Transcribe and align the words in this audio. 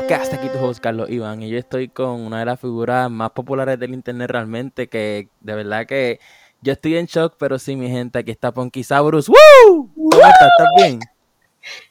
Podcast, 0.00 0.32
aquí 0.32 0.48
tu 0.48 0.58
host 0.58 0.80
Carlos 0.80 1.10
Iván 1.10 1.42
y 1.42 1.50
yo 1.50 1.58
estoy 1.58 1.88
con 1.88 2.22
una 2.22 2.38
de 2.38 2.46
las 2.46 2.58
figuras 2.58 3.10
más 3.10 3.32
populares 3.32 3.78
del 3.78 3.92
internet 3.92 4.30
realmente 4.30 4.88
que 4.88 5.28
de 5.40 5.54
verdad 5.54 5.86
que 5.86 6.20
yo 6.62 6.72
estoy 6.72 6.96
en 6.96 7.04
shock, 7.04 7.34
pero 7.38 7.58
sí 7.58 7.76
mi 7.76 7.88
gente, 7.90 8.18
aquí 8.18 8.30
está 8.30 8.50
Ponkisaurus. 8.50 9.28
¡Woo! 9.28 9.90
¿Cómo 9.94 10.10
estás? 10.10 10.48
¿Estás 10.58 10.68
bien? 10.76 11.00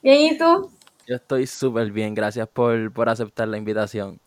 Bien, 0.02 0.22
¿y 0.22 0.38
tú? 0.38 0.72
Yo 1.08 1.18
estoy 1.18 1.46
súper 1.46 1.92
bien, 1.92 2.16
gracias 2.16 2.48
por, 2.48 2.92
por 2.92 3.10
aceptar 3.10 3.48
la 3.48 3.58
invitación. 3.58 4.20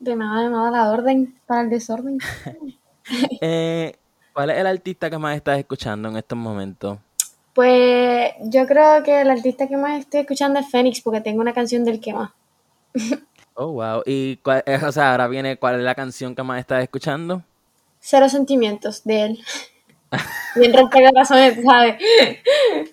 De 0.00 0.16
nada, 0.16 0.42
de 0.42 0.50
nada, 0.50 0.70
la 0.72 0.90
orden 0.90 1.38
para 1.46 1.62
el 1.62 1.70
desorden. 1.70 2.18
Eh, 3.40 3.94
¿Cuál 4.34 4.50
es 4.50 4.58
el 4.58 4.66
artista 4.66 5.08
que 5.08 5.16
más 5.16 5.34
estás 5.34 5.58
escuchando 5.58 6.10
en 6.10 6.18
estos 6.18 6.36
momentos? 6.36 6.98
Pues 7.54 8.32
yo 8.42 8.66
creo 8.66 9.02
que 9.02 9.22
el 9.22 9.30
artista 9.30 9.66
que 9.66 9.78
más 9.78 10.00
estoy 10.00 10.20
escuchando 10.20 10.60
es 10.60 10.70
Fénix, 10.70 11.00
porque 11.00 11.22
tengo 11.22 11.40
una 11.40 11.54
canción 11.54 11.84
del 11.84 12.00
que 12.00 12.12
más. 12.12 12.32
Oh, 13.54 13.72
wow. 13.72 14.02
¿Y 14.06 14.36
cuál, 14.36 14.62
eh, 14.66 14.78
o 14.86 14.92
sea, 14.92 15.10
ahora 15.10 15.26
viene 15.26 15.56
cuál 15.56 15.76
es 15.76 15.82
la 15.82 15.96
canción 15.96 16.34
que 16.34 16.44
más 16.44 16.60
estás 16.60 16.82
escuchando? 16.82 17.42
Cero 17.98 18.28
sentimientos 18.28 19.02
de 19.02 19.22
él. 19.22 19.38
Bien 20.54 20.72
corazones, 20.88 21.58
¿sabes? 21.64 21.96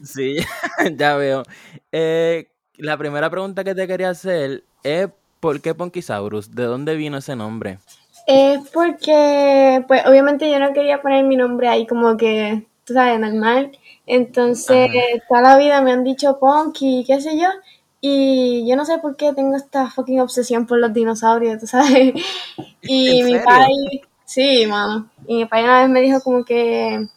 Sí, 0.03 0.37
ya 0.97 1.15
veo. 1.15 1.43
Eh, 1.91 2.47
la 2.77 2.97
primera 2.97 3.29
pregunta 3.29 3.63
que 3.63 3.75
te 3.75 3.87
quería 3.87 4.09
hacer 4.09 4.63
es 4.83 5.09
¿por 5.39 5.61
qué 5.61 5.75
Ponkisaurus? 5.75 6.53
¿De 6.55 6.63
dónde 6.63 6.95
vino 6.95 7.17
ese 7.17 7.35
nombre? 7.35 7.77
Es 8.27 8.59
porque, 8.71 9.83
pues 9.87 10.05
obviamente 10.07 10.49
yo 10.49 10.57
no 10.59 10.73
quería 10.73 11.01
poner 11.01 11.23
mi 11.25 11.35
nombre 11.35 11.67
ahí 11.67 11.85
como 11.85 12.17
que, 12.17 12.65
tú 12.83 12.93
sabes, 12.93 13.19
normal. 13.19 13.71
Entonces, 14.07 14.89
toda 15.29 15.41
la 15.41 15.57
vida 15.57 15.81
me 15.81 15.91
han 15.91 16.03
dicho 16.03 16.39
Ponky, 16.39 17.03
qué 17.05 17.21
sé 17.21 17.37
yo. 17.39 17.49
Y 18.07 18.67
yo 18.67 18.75
no 18.75 18.85
sé 18.85 18.99
por 18.99 19.15
qué 19.15 19.33
tengo 19.33 19.55
esta 19.55 19.89
fucking 19.89 20.19
obsesión 20.19 20.67
por 20.67 20.77
los 20.77 20.93
dinosaurios, 20.93 21.59
tú 21.59 21.65
sabes. 21.65 22.13
Y 22.83 23.23
mi 23.23 23.39
padre, 23.39 24.03
sí, 24.25 24.67
mano. 24.67 25.09
Y 25.25 25.37
mi 25.37 25.45
padre 25.45 25.63
una 25.63 25.81
vez 25.81 25.89
me 25.89 26.01
dijo 26.01 26.21
como 26.21 26.45
que, 26.45 27.07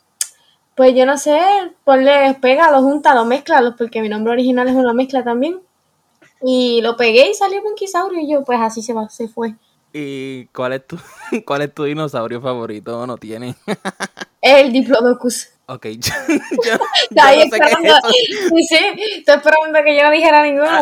pues 0.75 0.95
yo 0.95 1.05
no 1.05 1.19
sé, 1.19 1.39
ponle, 1.85 2.39
pégalo, 2.41 2.81
júntalo, 2.81 3.27
mezclalos, 3.27 3.75
porque 3.77 4.01
mi 4.01 4.09
nombre 4.09 4.33
original 4.33 4.67
es 4.67 4.75
una 4.75 4.95
mezcla 4.95 5.23
también. 5.23 5.61
Y 6.41 6.81
lo 6.81 6.97
pegué 6.97 7.29
y 7.33 7.35
salió 7.35 7.63
Ponkisaurio 7.63 8.21
y 8.21 8.33
yo, 8.33 8.43
pues 8.45 8.59
así 8.59 8.81
se, 8.81 8.95
va, 8.95 9.11
se 9.11 9.29
fue. 9.29 9.57
¿Y 9.93 10.47
cuál 10.47 10.75
es 10.75 10.87
tu, 10.87 10.99
cuál 11.47 11.63
es 11.63 11.75
tu 11.75 11.85
dinosaurio 11.85 12.41
favorito? 12.41 13.07
¿No 13.07 13.17
tiene? 13.17 13.55
El 14.43 14.73
Diplodocus. 14.73 15.49
Ok, 15.67 15.87
yo, 15.87 16.13
yo, 16.29 16.73
yo 17.11 17.45
no 17.45 17.51
sé 17.51 17.61
qué 17.61 17.89
es. 17.89 17.95
Sí, 18.49 18.63
sí, 18.69 18.79
estoy 19.19 19.37
esperando 19.37 19.79
que 19.85 19.97
yo 19.97 20.03
no 20.03 20.11
dijera 20.11 20.43
ninguno. 20.43 20.81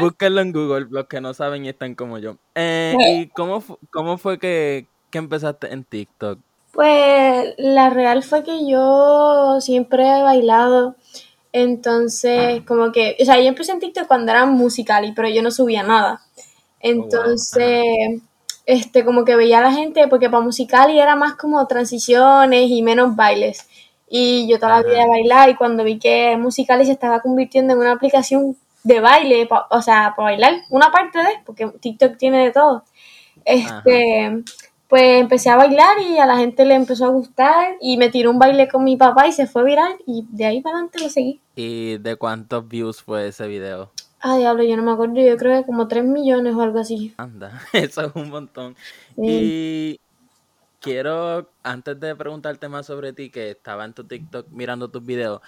Búsquenlo 0.00 0.40
en 0.40 0.52
Google, 0.52 0.86
los 0.90 1.06
que 1.06 1.20
no 1.20 1.34
saben 1.34 1.64
y 1.64 1.68
están 1.68 1.94
como 1.94 2.18
yo. 2.18 2.38
Eh, 2.54 2.96
¿Y 2.98 3.26
cómo, 3.28 3.62
cómo 3.92 4.18
fue 4.18 4.38
que, 4.38 4.86
que 5.10 5.18
empezaste 5.18 5.72
en 5.72 5.84
TikTok? 5.84 6.38
Pues 6.72 7.54
la 7.58 7.90
real 7.90 8.22
fue 8.22 8.42
que 8.42 8.68
yo 8.68 9.58
siempre 9.60 10.04
he 10.04 10.22
bailado. 10.22 10.96
Entonces, 11.52 12.62
como 12.66 12.92
que, 12.92 13.16
o 13.20 13.24
sea, 13.24 13.40
yo 13.40 13.46
empecé 13.46 13.72
en 13.72 13.80
TikTok 13.80 14.06
cuando 14.06 14.32
era 14.32 14.44
musical, 14.44 15.10
pero 15.16 15.28
yo 15.28 15.42
no 15.42 15.50
subía 15.50 15.82
nada. 15.82 16.20
Entonces, 16.90 17.84
este, 18.66 19.04
como 19.04 19.24
que 19.24 19.36
veía 19.36 19.58
a 19.58 19.62
la 19.62 19.72
gente, 19.72 20.08
porque 20.08 20.30
para 20.30 20.42
musical 20.42 20.90
y 20.90 20.98
era 21.00 21.16
más 21.16 21.34
como 21.34 21.66
transiciones 21.66 22.70
y 22.70 22.82
menos 22.82 23.14
bailes. 23.16 23.66
Y 24.08 24.46
yo 24.48 24.58
toda 24.58 24.80
la 24.80 24.82
vida 24.88 25.00
de 25.02 25.08
bailar, 25.08 25.48
y 25.50 25.56
cuando 25.56 25.82
vi 25.84 25.98
que 25.98 26.36
musical 26.36 26.84
se 26.86 26.92
estaba 26.92 27.20
convirtiendo 27.20 27.72
en 27.74 27.80
una 27.80 27.92
aplicación 27.92 28.56
de 28.84 29.00
baile, 29.00 29.46
pa- 29.46 29.66
o 29.70 29.82
sea, 29.82 30.14
para 30.16 30.30
bailar, 30.30 30.54
una 30.70 30.92
parte 30.92 31.18
de, 31.18 31.30
porque 31.44 31.66
TikTok 31.80 32.16
tiene 32.16 32.44
de 32.44 32.52
todo. 32.52 32.84
Este, 33.44 34.42
pues 34.88 35.02
empecé 35.20 35.50
a 35.50 35.56
bailar 35.56 36.00
y 36.00 36.18
a 36.18 36.26
la 36.26 36.36
gente 36.36 36.64
le 36.64 36.74
empezó 36.74 37.06
a 37.06 37.08
gustar 37.08 37.76
y 37.80 37.96
me 37.96 38.08
tiró 38.10 38.30
un 38.30 38.38
baile 38.38 38.68
con 38.68 38.84
mi 38.84 38.96
papá 38.96 39.26
y 39.26 39.32
se 39.32 39.46
fue 39.46 39.64
viral 39.64 39.96
y 40.06 40.24
de 40.30 40.44
ahí 40.46 40.60
para 40.60 40.76
adelante 40.76 41.00
lo 41.00 41.08
seguí. 41.10 41.40
¿Y 41.56 41.98
de 41.98 42.16
cuántos 42.16 42.68
views 42.68 43.02
fue 43.02 43.28
ese 43.28 43.46
video? 43.48 43.90
Ah, 44.28 44.36
diablo, 44.38 44.64
yo 44.64 44.76
no 44.76 44.82
me 44.82 44.90
acuerdo, 44.90 45.20
yo 45.20 45.36
creo 45.36 45.60
que 45.60 45.66
como 45.66 45.86
3 45.86 46.02
millones 46.02 46.52
o 46.56 46.60
algo 46.60 46.80
así. 46.80 47.14
Anda, 47.16 47.62
eso 47.72 48.06
es 48.06 48.16
un 48.16 48.28
montón. 48.28 48.74
Sí. 49.14 49.22
Y 49.22 50.00
quiero, 50.80 51.48
antes 51.62 52.00
de 52.00 52.16
preguntarte 52.16 52.68
más 52.68 52.86
sobre 52.86 53.12
ti, 53.12 53.30
que 53.30 53.52
estaba 53.52 53.84
en 53.84 53.92
tu 53.92 54.02
TikTok 54.02 54.48
mirando 54.50 54.88
tus 54.88 55.06
videos, 55.06 55.42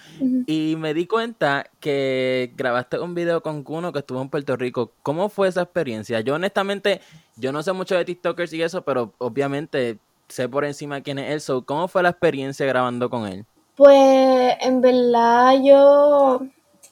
y 0.47 0.77
me 0.79 0.95
di 0.95 1.09
cuenta 1.09 1.69
que 1.81 2.53
grabaste 2.57 3.01
un 3.01 3.17
video 3.17 3.43
con 3.43 3.65
Kuno 3.65 3.93
que 3.93 3.99
estuvo 3.99 4.23
en 4.23 4.29
Puerto 4.29 4.57
Rico. 4.57 4.93
¿Cómo 5.03 5.29
fue 5.29 5.49
esa 5.49 5.63
experiencia? 5.63 6.21
Yo 6.21 6.37
honestamente, 6.37 7.01
yo 7.35 7.51
no 7.51 7.65
sé 7.65 7.73
mucho 7.73 7.97
de 7.97 8.05
TikTokers 8.05 8.53
y 8.53 8.63
eso, 8.63 8.83
pero 8.83 9.13
obviamente 9.19 9.99
sé 10.29 10.49
por 10.49 10.65
encima 10.65 11.01
quién 11.01 11.19
es 11.19 11.33
él. 11.33 11.41
So, 11.41 11.63
¿Cómo 11.63 11.89
fue 11.89 12.05
la 12.05 12.11
experiencia 12.11 12.65
grabando 12.65 13.11
con 13.11 13.27
él? 13.27 13.45
Pues 13.75 14.55
en 14.61 14.81
verdad 14.81 15.55
yo, 15.65 16.47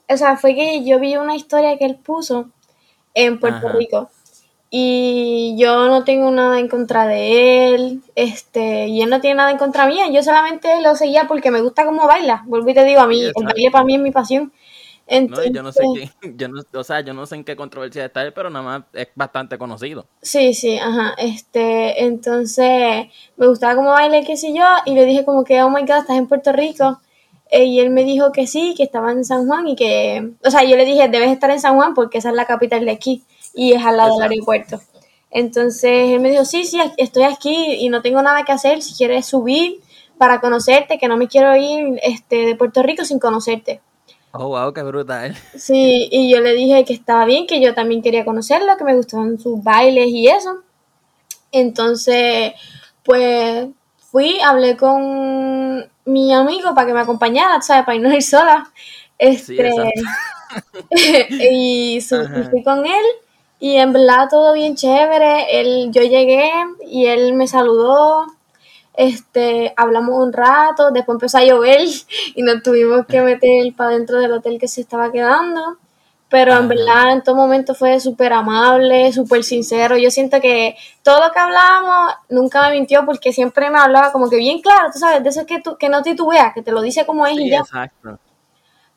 o 0.08 0.16
sea, 0.16 0.36
fue 0.36 0.54
que 0.54 0.84
yo 0.84 0.98
vi 0.98 1.16
una 1.16 1.36
historia 1.36 1.76
que 1.78 1.84
él 1.84 1.96
puso 1.96 2.50
en 3.14 3.40
Puerto 3.40 3.68
Ajá. 3.68 3.76
Rico 3.76 4.10
y 4.70 5.56
yo 5.58 5.86
no 5.86 6.04
tengo 6.04 6.30
nada 6.30 6.58
en 6.58 6.68
contra 6.68 7.06
de 7.06 7.74
él, 7.74 8.02
este, 8.14 8.88
y 8.88 9.00
él 9.00 9.10
no 9.10 9.20
tiene 9.20 9.36
nada 9.36 9.50
en 9.50 9.58
contra 9.58 9.86
mía, 9.86 10.10
yo 10.10 10.22
solamente 10.22 10.80
lo 10.82 10.96
seguía 10.96 11.26
porque 11.28 11.50
me 11.50 11.60
gusta 11.60 11.84
cómo 11.84 12.06
baila, 12.06 12.42
vuelvo 12.46 12.68
y 12.70 12.74
te 12.74 12.84
digo, 12.84 13.00
a 13.00 13.06
mí 13.06 13.20
Sí, 13.20 13.26
el 13.34 13.44
baile 13.44 13.70
para 13.70 13.84
mí 13.84 13.94
es 13.94 14.00
mi 14.00 14.10
pasión. 14.10 14.52
No, 15.08 15.42
y 15.44 15.52
yo 15.52 15.62
no 15.62 15.70
sé 15.70 15.84
Entonces, 15.84 16.16
yo 16.36 16.48
no, 16.48 16.62
o 16.72 16.84
sea, 16.84 17.00
yo 17.00 17.14
no 17.14 17.26
sé 17.26 17.36
en 17.36 17.44
qué 17.44 17.54
controversia 17.54 18.04
está 18.04 18.22
él, 18.24 18.32
pero 18.32 18.50
nada 18.50 18.64
más 18.64 18.82
es 18.92 19.08
bastante 19.14 19.56
conocido. 19.56 20.04
Sí, 20.20 20.52
sí, 20.52 20.78
ajá. 20.78 21.14
Este, 21.16 22.04
entonces 22.04 23.06
me 23.36 23.46
gustaba 23.46 23.76
como 23.76 23.90
baile, 23.90 24.24
qué 24.26 24.36
sé 24.36 24.52
yo, 24.52 24.64
y 24.84 24.94
le 24.94 25.04
dije 25.04 25.24
como 25.24 25.44
que, 25.44 25.62
oh 25.62 25.70
my 25.70 25.82
god, 25.82 25.98
estás 25.98 26.16
en 26.16 26.26
Puerto 26.26 26.52
Rico. 26.52 27.00
Y 27.50 27.78
él 27.80 27.90
me 27.90 28.04
dijo 28.04 28.32
que 28.32 28.46
sí, 28.46 28.74
que 28.76 28.82
estaba 28.82 29.12
en 29.12 29.24
San 29.24 29.46
Juan 29.46 29.68
y 29.68 29.76
que, 29.76 30.32
o 30.44 30.50
sea, 30.50 30.64
yo 30.64 30.76
le 30.76 30.84
dije, 30.84 31.08
debes 31.08 31.30
estar 31.30 31.50
en 31.50 31.60
San 31.60 31.76
Juan 31.76 31.94
porque 31.94 32.18
esa 32.18 32.30
es 32.30 32.34
la 32.34 32.44
capital 32.44 32.84
de 32.84 32.90
aquí 32.90 33.22
y 33.54 33.72
es 33.72 33.84
al 33.84 33.96
lado 33.96 34.18
del 34.18 34.32
Exacto. 34.32 34.32
aeropuerto. 34.32 34.80
Entonces 35.30 36.10
él 36.10 36.20
me 36.20 36.30
dijo, 36.30 36.44
sí, 36.44 36.64
sí, 36.64 36.80
estoy 36.96 37.24
aquí 37.24 37.76
y 37.78 37.88
no 37.88 38.02
tengo 38.02 38.22
nada 38.22 38.44
que 38.44 38.52
hacer, 38.52 38.82
si 38.82 38.94
quieres 38.94 39.26
subir 39.26 39.80
para 40.18 40.40
conocerte, 40.40 40.98
que 40.98 41.08
no 41.08 41.16
me 41.16 41.28
quiero 41.28 41.54
ir 41.56 42.00
este, 42.02 42.46
de 42.46 42.56
Puerto 42.56 42.82
Rico 42.82 43.04
sin 43.04 43.18
conocerte. 43.18 43.80
Oh, 44.32 44.48
wow, 44.48 44.72
qué 44.72 44.82
brutal. 44.82 45.36
Sí, 45.56 46.08
y 46.10 46.30
yo 46.30 46.40
le 46.40 46.52
dije 46.54 46.84
que 46.84 46.92
estaba 46.92 47.24
bien, 47.24 47.46
que 47.46 47.60
yo 47.60 47.74
también 47.74 48.02
quería 48.02 48.24
conocerlo, 48.24 48.76
que 48.76 48.84
me 48.84 48.94
gustaban 48.94 49.38
sus 49.38 49.62
bailes 49.62 50.08
y 50.08 50.28
eso. 50.28 50.62
Entonces, 51.52 52.52
pues 53.02 53.68
fui, 54.16 54.40
hablé 54.40 54.76
con 54.76 55.88
mi 56.06 56.32
amigo 56.34 56.74
para 56.74 56.86
que 56.86 56.94
me 56.94 57.00
acompañara, 57.00 57.60
¿sabes? 57.62 57.84
Para 57.84 57.98
no 57.98 58.12
ir 58.14 58.22
sola. 58.22 58.70
Este, 59.18 59.70
y, 61.50 62.00
su- 62.00 62.28
y 62.34 62.44
fui 62.44 62.62
con 62.62 62.84
él 62.86 63.04
y 63.58 63.76
en 63.76 63.92
verdad 63.92 64.28
todo 64.30 64.52
bien 64.54 64.76
chévere. 64.76 65.60
Él, 65.60 65.90
yo 65.92 66.02
llegué 66.02 66.50
y 66.86 67.06
él 67.06 67.34
me 67.34 67.46
saludó. 67.48 68.26
Este, 68.94 69.74
hablamos 69.76 70.14
un 70.22 70.32
rato, 70.32 70.90
después 70.90 71.16
empezó 71.16 71.38
a 71.38 71.44
llover 71.44 71.82
y 72.34 72.42
nos 72.42 72.62
tuvimos 72.62 73.06
que 73.06 73.20
meter 73.22 73.74
para 73.76 73.90
dentro 73.90 74.18
del 74.20 74.32
hotel 74.32 74.58
que 74.58 74.68
se 74.68 74.80
estaba 74.82 75.12
quedando. 75.12 75.78
Pero 76.28 76.56
en 76.56 76.66
verdad 76.66 77.12
en 77.12 77.22
todo 77.22 77.36
momento 77.36 77.74
fue 77.74 78.00
súper 78.00 78.32
amable, 78.32 79.12
súper 79.12 79.44
sincero. 79.44 79.96
Yo 79.96 80.10
siento 80.10 80.40
que 80.40 80.76
todo 81.02 81.24
lo 81.24 81.32
que 81.32 81.38
hablábamos 81.38 82.14
nunca 82.28 82.62
me 82.62 82.72
mintió 82.72 83.04
porque 83.06 83.32
siempre 83.32 83.70
me 83.70 83.78
hablaba 83.78 84.10
como 84.10 84.28
que 84.28 84.36
bien 84.36 84.60
claro, 84.60 84.90
tú 84.92 84.98
sabes, 84.98 85.22
de 85.22 85.28
eso 85.28 85.46
que, 85.46 85.60
tú, 85.60 85.76
que 85.76 85.88
no 85.88 86.02
titubeas, 86.02 86.52
que 86.52 86.62
te 86.62 86.72
lo 86.72 86.80
dice 86.80 87.06
como 87.06 87.26
es 87.26 87.38
y 87.38 87.50
ya. 87.50 87.60
exacto. 87.60 88.18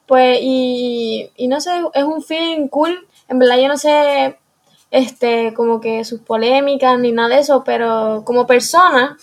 Pues, 0.08 0.40
y, 0.42 1.30
y 1.36 1.48
no 1.48 1.62
sé, 1.62 1.72
es 1.94 2.04
un 2.04 2.24
feeling 2.24 2.68
cool. 2.68 3.08
En 3.28 3.38
verdad 3.38 3.60
yo 3.60 3.68
no 3.68 3.78
sé, 3.78 4.40
este, 4.90 5.54
como 5.54 5.80
que 5.80 6.04
sus 6.04 6.22
polémicas 6.22 6.98
ni 7.00 7.12
nada 7.12 7.30
de 7.30 7.40
eso, 7.42 7.64
pero 7.64 8.24
como 8.26 8.48
persona, 8.48 9.18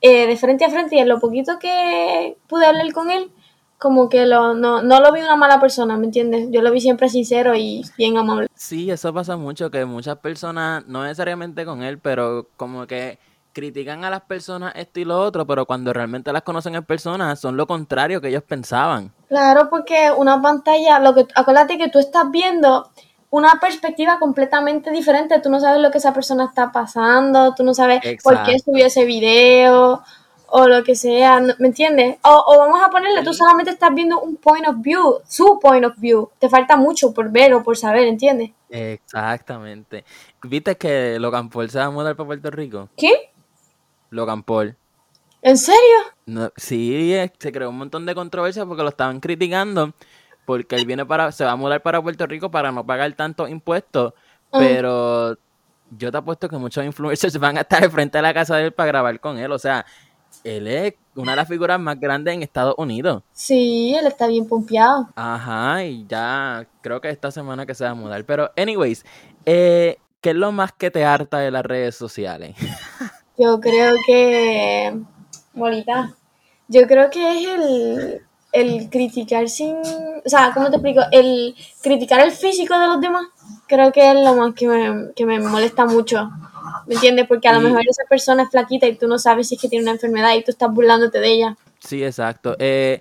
eh, 0.00 0.28
de 0.28 0.36
frente 0.36 0.64
a 0.64 0.70
frente 0.70 0.94
y 0.94 1.00
en 1.00 1.08
lo 1.08 1.18
poquito 1.18 1.58
que 1.58 2.36
pude 2.46 2.66
hablar 2.66 2.92
con 2.92 3.10
él, 3.10 3.32
como 3.78 4.08
que 4.08 4.26
lo, 4.26 4.54
no, 4.54 4.82
no 4.82 5.00
lo 5.00 5.12
vi 5.12 5.20
una 5.20 5.36
mala 5.36 5.60
persona, 5.60 5.96
¿me 5.96 6.06
entiendes? 6.06 6.48
Yo 6.50 6.62
lo 6.62 6.72
vi 6.72 6.80
siempre 6.80 7.08
sincero 7.08 7.54
y 7.54 7.84
bien 7.96 8.18
amable. 8.18 8.48
Sí, 8.54 8.90
eso 8.90 9.14
pasa 9.14 9.36
mucho, 9.36 9.70
que 9.70 9.84
muchas 9.84 10.18
personas, 10.18 10.84
no 10.86 11.04
necesariamente 11.04 11.64
con 11.64 11.82
él, 11.82 11.98
pero 11.98 12.48
como 12.56 12.86
que 12.86 13.18
critican 13.52 14.04
a 14.04 14.10
las 14.10 14.22
personas 14.22 14.72
esto 14.76 15.00
y 15.00 15.04
lo 15.04 15.20
otro, 15.20 15.46
pero 15.46 15.64
cuando 15.64 15.92
realmente 15.92 16.32
las 16.32 16.42
conocen 16.42 16.74
en 16.74 16.84
persona 16.84 17.34
son 17.36 17.56
lo 17.56 17.66
contrario 17.66 18.20
que 18.20 18.28
ellos 18.28 18.42
pensaban. 18.42 19.12
Claro, 19.28 19.70
porque 19.70 20.10
una 20.16 20.42
pantalla, 20.42 20.98
lo 20.98 21.14
que, 21.14 21.26
acuérdate 21.34 21.78
que 21.78 21.88
tú 21.88 21.98
estás 21.98 22.30
viendo 22.30 22.90
una 23.30 23.58
perspectiva 23.60 24.18
completamente 24.18 24.90
diferente. 24.90 25.40
Tú 25.40 25.50
no 25.50 25.60
sabes 25.60 25.82
lo 25.82 25.90
que 25.90 25.98
esa 25.98 26.14
persona 26.14 26.46
está 26.46 26.72
pasando, 26.72 27.54
tú 27.54 27.62
no 27.62 27.74
sabes 27.74 28.00
por 28.22 28.42
qué 28.42 28.52
Exacto. 28.52 28.64
subió 28.64 28.86
ese 28.86 29.04
video 29.04 30.02
o 30.50 30.66
lo 30.68 30.82
que 30.84 30.94
sea, 30.94 31.40
¿me 31.58 31.68
entiendes? 31.68 32.16
O, 32.22 32.44
o 32.46 32.58
vamos 32.58 32.80
a 32.84 32.90
ponerle, 32.90 33.22
tú 33.22 33.32
solamente 33.34 33.70
estás 33.70 33.94
viendo 33.94 34.20
un 34.20 34.36
point 34.36 34.66
of 34.66 34.76
view, 34.80 35.20
su 35.26 35.58
point 35.60 35.84
of 35.84 35.96
view. 35.98 36.30
Te 36.38 36.48
falta 36.48 36.76
mucho 36.76 37.12
por 37.12 37.30
ver 37.30 37.52
o 37.54 37.62
por 37.62 37.76
saber, 37.76 38.06
¿entiendes? 38.06 38.50
Exactamente. 38.70 40.04
¿Viste 40.42 40.76
que 40.76 41.18
Logan 41.18 41.48
Paul 41.50 41.70
se 41.70 41.78
va 41.78 41.86
a 41.86 41.90
mudar 41.90 42.16
para 42.16 42.26
Puerto 42.26 42.50
Rico? 42.50 42.88
¿Quién? 42.96 43.16
Logan 44.10 44.42
Paul. 44.42 44.76
¿En 45.42 45.56
serio? 45.56 45.80
No, 46.26 46.50
sí, 46.56 47.14
se 47.38 47.52
creó 47.52 47.70
un 47.70 47.78
montón 47.78 48.04
de 48.06 48.14
controversia 48.14 48.66
porque 48.66 48.82
lo 48.82 48.88
estaban 48.88 49.20
criticando 49.20 49.92
porque 50.44 50.76
él 50.76 50.86
viene 50.86 51.04
para, 51.04 51.30
se 51.30 51.44
va 51.44 51.52
a 51.52 51.56
mudar 51.56 51.82
para 51.82 52.00
Puerto 52.00 52.26
Rico 52.26 52.50
para 52.50 52.72
no 52.72 52.84
pagar 52.86 53.12
tantos 53.12 53.50
impuestos, 53.50 54.14
Ah. 54.50 54.58
pero 54.58 55.36
yo 55.90 56.10
te 56.10 56.16
apuesto 56.16 56.48
que 56.48 56.56
muchos 56.56 56.82
influencers 56.84 57.36
van 57.38 57.58
a 57.58 57.60
estar 57.60 57.82
de 57.82 57.90
frente 57.90 58.16
a 58.16 58.22
la 58.22 58.32
casa 58.32 58.56
de 58.56 58.64
él 58.64 58.72
para 58.72 58.86
grabar 58.86 59.20
con 59.20 59.38
él, 59.38 59.52
o 59.52 59.58
sea, 59.58 59.84
él 60.56 60.66
es 60.66 60.94
una 61.14 61.32
de 61.32 61.36
las 61.36 61.48
figuras 61.48 61.78
más 61.80 61.98
grandes 61.98 62.34
en 62.34 62.42
Estados 62.42 62.74
Unidos. 62.78 63.22
Sí, 63.32 63.94
él 63.94 64.06
está 64.06 64.26
bien 64.26 64.46
pompeado. 64.46 65.08
Ajá, 65.14 65.84
y 65.84 66.06
ya 66.06 66.66
creo 66.80 67.00
que 67.00 67.10
esta 67.10 67.30
semana 67.30 67.66
que 67.66 67.74
se 67.74 67.84
va 67.84 67.90
a 67.90 67.94
mudar. 67.94 68.24
Pero, 68.24 68.50
anyways, 68.56 69.04
eh, 69.44 69.98
¿qué 70.20 70.30
es 70.30 70.36
lo 70.36 70.52
más 70.52 70.72
que 70.72 70.90
te 70.90 71.04
harta 71.04 71.38
de 71.38 71.50
las 71.50 71.64
redes 71.64 71.96
sociales? 71.96 72.56
Yo 73.38 73.60
creo 73.60 73.94
que, 74.04 75.00
Bolita, 75.54 76.12
yo 76.66 76.86
creo 76.86 77.08
que 77.08 77.38
es 77.38 77.48
el, 77.48 78.22
el 78.52 78.90
criticar 78.90 79.48
sin, 79.48 79.76
o 79.76 80.28
sea, 80.28 80.50
¿cómo 80.52 80.70
te 80.70 80.76
explico? 80.76 81.02
El 81.12 81.54
criticar 81.82 82.20
el 82.20 82.32
físico 82.32 82.78
de 82.78 82.86
los 82.86 83.00
demás, 83.00 83.26
creo 83.66 83.92
que 83.92 84.10
es 84.10 84.14
lo 84.14 84.34
más 84.34 84.54
que 84.54 84.66
me, 84.68 85.12
que 85.14 85.24
me 85.24 85.38
molesta 85.40 85.86
mucho, 85.86 86.30
¿me 86.88 86.94
entiendes? 86.94 87.26
Porque 87.28 87.46
a 87.48 87.52
lo 87.52 87.60
Y- 87.60 87.64
mejor 87.64 87.82
esa 87.88 88.02
persona 88.08 88.42
es 88.44 88.50
flaquita 88.50 88.86
y 88.88 88.96
tú 88.96 89.06
no 89.06 89.18
sabes 89.18 89.48
si 89.48 89.54
es 89.54 89.60
que 89.60 89.68
tiene 89.68 89.84
una 89.84 89.92
enfermedad 89.92 90.34
y 90.34 90.42
tú 90.42 90.50
estás 90.50 90.72
burlándote 90.72 91.20
de 91.20 91.28
ella. 91.32 91.56
Sí, 91.78 92.02
exacto. 92.02 92.56
Eh, 92.58 93.00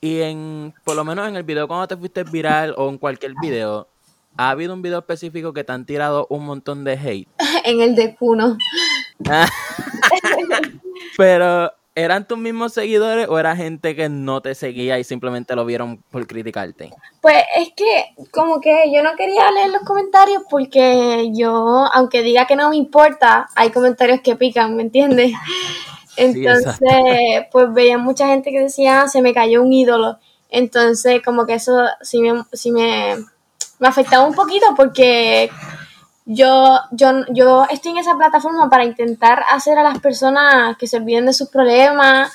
y 0.00 0.20
en, 0.20 0.72
por 0.84 0.96
lo 0.96 1.04
menos 1.04 1.28
en 1.28 1.36
el 1.36 1.42
video 1.42 1.66
cuando 1.68 1.88
te 1.88 1.96
fuiste 1.96 2.22
viral 2.24 2.74
o 2.78 2.88
en 2.88 2.98
cualquier 2.98 3.32
video, 3.42 3.88
¿ha 4.36 4.50
habido 4.50 4.72
un 4.74 4.80
video 4.82 5.00
específico 5.00 5.52
que 5.52 5.64
te 5.64 5.72
han 5.72 5.84
tirado 5.84 6.26
un 6.30 6.44
montón 6.46 6.84
de 6.84 6.92
hate? 6.92 7.28
en 7.64 7.80
el 7.82 7.94
de 7.96 8.14
Cuno. 8.14 8.56
Pero, 11.16 11.72
¿eran 11.96 12.28
tus 12.28 12.38
mismos 12.38 12.74
seguidores 12.74 13.26
o 13.28 13.38
era 13.38 13.56
gente 13.56 13.96
que 13.96 14.08
no 14.08 14.42
te 14.42 14.54
seguía 14.54 14.98
y 14.98 15.04
simplemente 15.04 15.56
lo 15.56 15.64
vieron 15.64 16.02
por 16.10 16.26
criticarte? 16.26 16.90
Pues 17.20 17.42
es 17.56 17.70
que 17.74 18.14
como 18.30 18.60
que 18.60 18.92
yo 18.94 19.02
no 19.02 19.16
quería 19.16 19.50
leer 19.50 19.70
los 19.70 19.82
comentarios 19.82 20.42
porque 20.48 21.30
yo, 21.32 21.88
aunque 21.92 22.22
diga 22.22 22.46
que 22.46 22.54
no 22.54 22.68
me 22.70 22.76
importa, 22.76 23.48
hay 23.56 23.70
comentarios 23.70 24.20
que 24.20 24.36
pican, 24.36 24.76
¿me 24.76 24.82
entiendes? 24.82 25.32
Entonces, 26.16 26.76
pues 27.50 27.72
veía 27.72 27.98
mucha 27.98 28.28
gente 28.28 28.50
que 28.50 28.60
decía, 28.60 29.02
"Ah, 29.02 29.08
se 29.08 29.20
me 29.22 29.34
cayó 29.34 29.62
un 29.62 29.72
ídolo. 29.72 30.18
Entonces, 30.50 31.20
como 31.22 31.46
que 31.46 31.54
eso 31.54 31.86
sí 32.00 32.20
me, 32.20 32.42
sí 32.52 32.72
me, 32.72 33.16
me 33.78 33.88
afectaba 33.88 34.24
un 34.24 34.34
poquito 34.34 34.66
porque 34.76 35.50
yo, 36.26 36.78
yo, 36.90 37.24
yo 37.32 37.64
estoy 37.70 37.92
en 37.92 37.98
esa 37.98 38.16
plataforma 38.16 38.68
para 38.68 38.84
intentar 38.84 39.44
hacer 39.50 39.78
a 39.78 39.82
las 39.82 39.98
personas 40.00 40.76
que 40.76 40.86
se 40.86 40.96
olviden 40.98 41.26
de 41.26 41.32
sus 41.32 41.48
problemas 41.48 42.32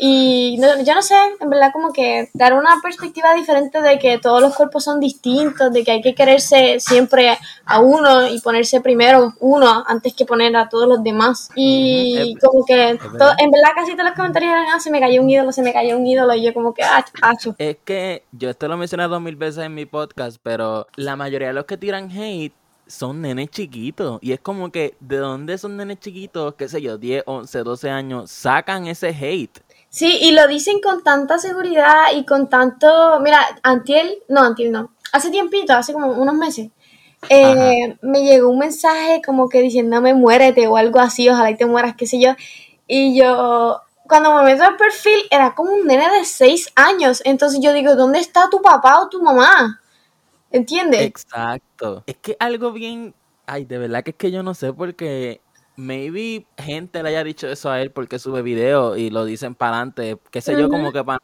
y 0.00 0.58
no- 0.60 0.82
yo 0.82 0.94
no 0.94 1.00
sé, 1.00 1.14
en 1.40 1.48
verdad 1.48 1.70
como 1.72 1.92
que 1.94 2.28
dar 2.34 2.52
una 2.52 2.76
perspectiva 2.82 3.32
diferente 3.34 3.80
de 3.80 3.98
que 3.98 4.18
todos 4.18 4.42
los 4.42 4.54
cuerpos 4.54 4.84
son 4.84 5.00
distintos, 5.00 5.72
de 5.72 5.82
que 5.82 5.92
hay 5.92 6.02
que 6.02 6.14
quererse 6.14 6.78
siempre 6.78 7.38
a 7.64 7.80
uno 7.80 8.28
y 8.28 8.38
ponerse 8.40 8.82
primero 8.82 9.32
uno 9.40 9.84
antes 9.86 10.12
que 10.14 10.26
poner 10.26 10.54
a 10.56 10.68
todos 10.68 10.86
los 10.88 11.02
demás. 11.02 11.48
Y 11.54 12.16
es- 12.34 12.38
como 12.38 12.66
que 12.66 12.74
verdad. 12.76 13.18
todo- 13.18 13.32
en 13.38 13.50
verdad 13.50 13.70
casi 13.74 13.92
todos 13.92 14.04
los 14.04 14.14
comentarios 14.14 14.52
eran, 14.52 14.66
ah, 14.74 14.78
se 14.80 14.90
me 14.90 15.00
cayó 15.00 15.22
un 15.22 15.30
ídolo, 15.30 15.52
se 15.52 15.62
me 15.62 15.72
cayó 15.72 15.96
un 15.96 16.06
ídolo 16.06 16.34
y 16.34 16.42
yo 16.44 16.52
como 16.52 16.74
que, 16.74 16.82
ah, 16.82 17.02
acho. 17.22 17.54
Es 17.58 17.78
que 17.84 18.24
yo 18.32 18.50
esto 18.50 18.68
lo 18.68 18.74
he 18.74 18.78
mencionado 18.78 19.18
mil 19.20 19.36
veces 19.36 19.64
en 19.64 19.74
mi 19.74 19.86
podcast, 19.86 20.36
pero 20.42 20.86
la 20.96 21.16
mayoría 21.16 21.48
de 21.48 21.54
los 21.54 21.64
que 21.64 21.78
tiran 21.78 22.10
hate 22.10 22.52
son 22.88 23.20
nenes 23.20 23.50
chiquitos. 23.50 24.18
Y 24.22 24.32
es 24.32 24.40
como 24.40 24.72
que, 24.72 24.96
¿de 25.00 25.18
dónde 25.18 25.58
son 25.58 25.76
nenes 25.76 26.00
chiquitos, 26.00 26.54
qué 26.54 26.68
sé 26.68 26.82
yo, 26.82 26.98
10, 26.98 27.24
11, 27.26 27.58
12 27.62 27.90
años, 27.90 28.30
sacan 28.30 28.86
ese 28.86 29.08
hate? 29.08 29.60
Sí, 29.90 30.18
y 30.20 30.32
lo 30.32 30.46
dicen 30.46 30.80
con 30.80 31.02
tanta 31.02 31.38
seguridad 31.38 32.12
y 32.14 32.24
con 32.26 32.48
tanto, 32.48 33.20
mira, 33.20 33.40
Antiel, 33.62 34.18
no, 34.28 34.42
Antiel 34.42 34.70
no, 34.70 34.92
hace 35.12 35.30
tiempito, 35.30 35.72
hace 35.72 35.94
como 35.94 36.08
unos 36.08 36.34
meses, 36.34 36.70
eh, 37.30 37.96
me 38.02 38.22
llegó 38.22 38.50
un 38.50 38.58
mensaje 38.58 39.22
como 39.24 39.48
que 39.48 39.62
diciéndome 39.62 40.12
muérete 40.12 40.66
o 40.68 40.76
algo 40.76 41.00
así, 41.00 41.28
ojalá 41.28 41.50
y 41.50 41.56
te 41.56 41.64
mueras, 41.64 41.94
qué 41.96 42.06
sé 42.06 42.20
yo, 42.20 42.32
y 42.86 43.18
yo, 43.18 43.80
cuando 44.06 44.34
me 44.34 44.42
meto 44.42 44.62
al 44.64 44.76
perfil, 44.76 45.20
era 45.30 45.54
como 45.54 45.72
un 45.72 45.86
nene 45.86 46.10
de 46.10 46.24
seis 46.26 46.70
años, 46.74 47.22
entonces 47.24 47.60
yo 47.62 47.72
digo, 47.72 47.96
¿dónde 47.96 48.18
está 48.18 48.50
tu 48.50 48.60
papá 48.60 49.00
o 49.00 49.08
tu 49.08 49.22
mamá? 49.22 49.80
¿Entiendes? 50.50 51.02
Exacto. 51.02 52.04
Es 52.06 52.16
que 52.16 52.36
algo 52.40 52.72
bien. 52.72 53.14
Ay, 53.46 53.64
de 53.64 53.78
verdad 53.78 54.02
que 54.02 54.10
es 54.10 54.16
que 54.16 54.30
yo 54.30 54.42
no 54.42 54.54
sé 54.54 54.72
porque. 54.72 55.40
Maybe 55.80 56.44
gente 56.56 57.00
le 57.04 57.10
haya 57.10 57.22
dicho 57.22 57.46
eso 57.46 57.70
a 57.70 57.80
él 57.80 57.92
porque 57.92 58.18
sube 58.18 58.42
video 58.42 58.96
y 58.96 59.10
lo 59.10 59.24
dicen 59.24 59.54
para 59.54 59.76
adelante. 59.76 60.18
Qué 60.32 60.40
sé 60.40 60.58
yo, 60.58 60.68
como 60.68 60.90
que 60.90 61.04
para 61.04 61.20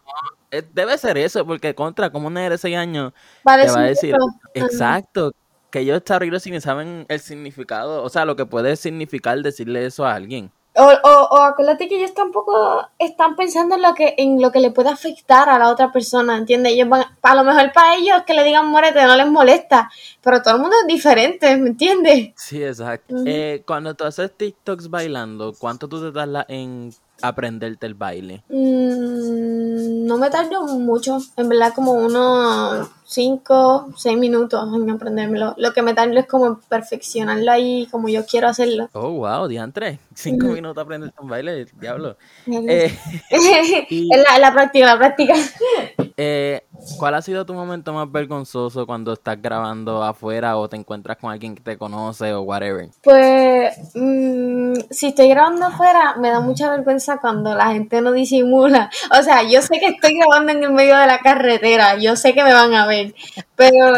Debe 0.73 0.97
ser 0.97 1.19
eso, 1.19 1.45
porque 1.45 1.75
contra, 1.75 2.11
como 2.11 2.29
un 2.29 2.35
nene 2.35 2.51
de 2.51 2.59
6 2.59 2.77
años 2.77 3.13
Va 3.47 3.55
a 3.55 3.63
te 3.63 3.71
va 3.73 3.81
a 3.81 3.83
decir. 3.83 4.15
Exacto. 4.55 5.33
Que 5.71 5.81
ellos 5.81 5.97
está 5.97 6.15
horrible 6.15 6.39
si 6.39 6.53
ni 6.53 6.61
saben 6.61 7.05
el 7.09 7.19
significado. 7.19 8.05
O 8.05 8.09
sea, 8.09 8.25
lo 8.25 8.37
que 8.37 8.47
puede 8.47 8.77
significar 8.77 9.43
decirle 9.43 9.87
eso 9.87 10.07
a 10.07 10.15
alguien. 10.15 10.53
O, 10.77 10.83
o, 10.83 11.29
o 11.31 11.37
acuérdate 11.43 11.89
que 11.89 11.97
ellos 11.97 12.15
tampoco 12.15 12.89
están 12.99 13.37
pensando 13.37 13.77
en 13.77 13.83
lo 13.83 13.95
que 13.95 14.15
en 14.19 14.43
lo 14.43 14.51
que 14.51 14.59
le 14.59 14.73
puede 14.73 14.89
afectar 14.89 15.49
a 15.49 15.59
la 15.59 15.71
otra 15.71 15.93
persona, 15.93 16.37
¿entiendes? 16.37 16.73
Ellos 16.73 16.89
van, 16.89 17.05
a 17.23 17.35
lo 17.37 17.45
mejor 17.45 17.73
para 17.73 17.95
ellos 17.95 18.23
que 18.27 18.35
le 18.35 18.43
digan 18.43 18.67
muérete 18.67 19.05
no 19.05 19.15
les 19.15 19.29
molesta, 19.29 19.89
pero 20.21 20.43
todo 20.43 20.57
el 20.57 20.61
mundo 20.63 20.77
es 20.83 20.87
diferente, 20.89 21.57
¿me 21.57 21.69
entiendes? 21.69 22.33
Sí, 22.37 22.63
exacto. 22.63 23.15
Eh, 23.25 23.63
cuando 23.65 23.95
tú 23.95 24.05
haces 24.05 24.33
TikToks 24.37 24.91
bailando, 24.91 25.55
¿cuánto 25.57 25.89
tú 25.89 26.03
te 26.03 26.11
tardas 26.11 26.47
en 26.49 26.93
aprenderte 27.23 27.87
el 27.87 27.95
baile? 27.95 28.43
Mm, 28.49 29.74
no 29.89 30.19
me 30.19 30.31
tardo 30.31 30.63
mucho, 30.67 31.19
en 31.37 31.49
verdad 31.49 31.73
como 31.75 31.93
unos 31.93 32.89
5, 33.07 33.91
6 33.97 34.19
minutos 34.19 34.69
en 34.75 34.91
aprendérmelo. 34.91 35.55
Lo 35.57 35.73
que 35.73 35.83
me 35.83 35.95
tardo 35.95 36.19
es 36.19 36.27
como 36.27 36.59
perfeccionarlo 36.69 37.51
ahí 37.51 37.87
como 37.91 38.09
yo 38.09 38.25
quiero 38.27 38.49
hacerlo. 38.49 38.89
Oh, 38.93 39.11
wow, 39.11 39.47
diantre. 39.47 39.99
Cinco 40.15 40.47
minutos 40.47 40.83
aprenderte 40.83 41.21
un 41.21 41.29
baile, 41.29 41.67
diablo. 41.81 42.17
es 42.47 42.93
Eh, 42.93 43.87
y- 43.91 44.09
la, 44.17 44.39
la 44.39 44.53
práctica, 44.53 44.87
la 44.87 44.99
práctica. 44.99 45.35
eh, 46.17 46.63
¿cuál 46.99 47.15
ha 47.15 47.23
sido 47.23 47.45
tu 47.45 47.55
momento 47.55 47.93
más 47.93 48.11
vergonzoso 48.11 48.87
cuando 48.87 49.13
estás 49.13 49.41
grabando 49.41 50.03
afuera 50.03 50.57
o 50.57 50.69
te 50.69 50.77
encuentras 50.77 51.17
con 51.19 51.31
alguien 51.31 51.55
que 51.55 51.63
te 51.63 51.77
conoce 51.79 52.33
o 52.33 52.43
whatever? 52.43 52.89
Pues 53.03 53.77
mm, 53.95 54.75
si 54.91 55.09
estoy 55.09 55.29
grabando 55.29 55.67
afuera, 55.67 56.17
me 56.19 56.31
da 56.31 56.41
mucha 56.41 56.71
vergüenza 56.71 57.19
cuando 57.19 57.55
la 57.55 57.73
gente 57.73 58.01
no 58.01 58.13
disimula. 58.13 58.91
O 59.19 59.23
sea, 59.23 59.43
yo 59.43 59.61
sé 59.63 59.74
que 59.81 59.87
estoy 59.89 60.17
grabando 60.17 60.53
en 60.53 60.63
el 60.63 60.73
medio 60.73 60.97
de 60.97 61.07
la 61.07 61.19
carretera, 61.19 61.97
yo 61.97 62.17
sé 62.17 62.35
que 62.35 62.45
me 62.45 62.53
van 62.53 62.75
a 62.75 62.87
ver, 62.87 63.15
pero 63.57 63.95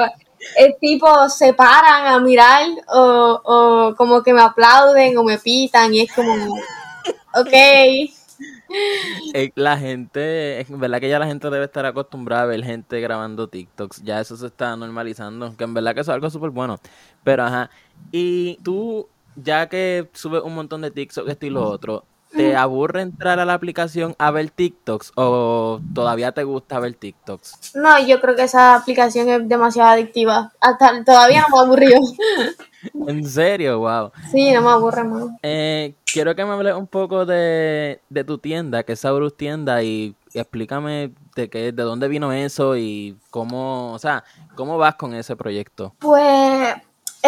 el 0.57 0.77
tipo 0.81 1.29
se 1.29 1.53
paran 1.55 2.07
a 2.07 2.21
mirar 2.21 2.69
o, 2.89 3.41
o 3.45 3.95
como 3.97 4.23
que 4.23 4.33
me 4.33 4.43
aplauden 4.43 5.17
o 5.19 5.25
me 5.25 5.39
pitan 5.39 5.93
y 5.93 6.03
es 6.03 6.13
como, 6.13 6.33
ok. 7.35 7.53
Eh, 9.35 9.53
la 9.55 9.79
gente, 9.79 10.61
es 10.61 10.67
verdad 10.69 11.01
que 11.01 11.09
ya 11.09 11.19
la 11.19 11.27
gente 11.27 11.49
debe 11.51 11.65
estar 11.65 11.87
acostumbrada 11.87 12.43
a 12.43 12.47
ver 12.47 12.65
gente 12.65 13.01
grabando 13.01 13.49
TikToks. 13.49 14.03
Ya 14.03 14.21
eso 14.21 14.37
se 14.37 14.47
está 14.47 14.77
normalizando, 14.77 15.57
que 15.57 15.65
en 15.65 15.75
verdad 15.75 15.95
que 15.95 16.01
eso 16.01 16.11
es 16.13 16.15
algo 16.15 16.31
súper 16.31 16.51
bueno. 16.51 16.79
Pero 17.25 17.45
ajá, 17.45 17.71
y 18.13 18.59
tú, 18.63 19.09
ya 19.37 19.69
que 19.69 20.09
subes 20.13 20.43
un 20.43 20.55
montón 20.55 20.83
de 20.83 20.91
TikToks, 20.91 21.31
esto 21.31 21.47
y 21.47 21.51
lo 21.51 21.69
otro, 21.69 22.05
¿te 22.37 22.57
aburre 22.57 23.03
entrar 23.03 23.41
a 23.41 23.45
la 23.45 23.55
aplicación 23.55 24.15
a 24.19 24.31
ver 24.31 24.51
TikToks 24.51 25.13
o 25.17 25.81
todavía 25.93 26.33
te 26.33 26.45
gusta 26.45 26.79
ver 26.79 26.95
TikToks? 26.95 27.75
No, 27.75 27.99
yo 28.07 28.21
creo 28.21 28.37
que 28.37 28.45
esa 28.45 28.77
aplicación 28.77 29.29
es 29.29 29.49
demasiado 29.49 29.91
adictiva. 29.91 30.53
Hasta 30.61 31.05
todavía 31.05 31.45
no 31.49 31.57
me 31.57 31.63
aburrió. 31.65 31.99
En 33.09 33.29
serio, 33.29 33.81
wow. 33.81 34.13
Sí, 34.31 34.53
no 34.53 34.63
me 34.63 34.71
aburre 34.71 35.03
más. 35.03 35.25
Eh, 35.43 35.95
quiero 36.05 36.37
que 36.37 36.45
me 36.45 36.53
hables 36.53 36.75
un 36.75 36.87
poco 36.87 37.27
de, 37.27 38.01
de 38.09 38.25
tu 38.25 38.39
tienda, 38.39 38.85
que 38.85 38.93
es 38.93 39.01
Saurus 39.01 39.37
Tienda, 39.37 39.83
y 39.83 40.15
explícame 40.35 41.13
de 41.35 41.51
qué, 41.51 41.73
de 41.73 41.83
dónde 41.83 42.09
vino 42.09 42.33
eso 42.33 42.77
y 42.77 43.17
cómo, 43.31 43.93
o 43.93 43.99
sea, 43.99 44.25
cómo 44.55 44.79
vas 44.79 44.95
con 44.95 45.15
ese 45.15 45.37
proyecto. 45.37 45.95
Pues, 45.99 46.75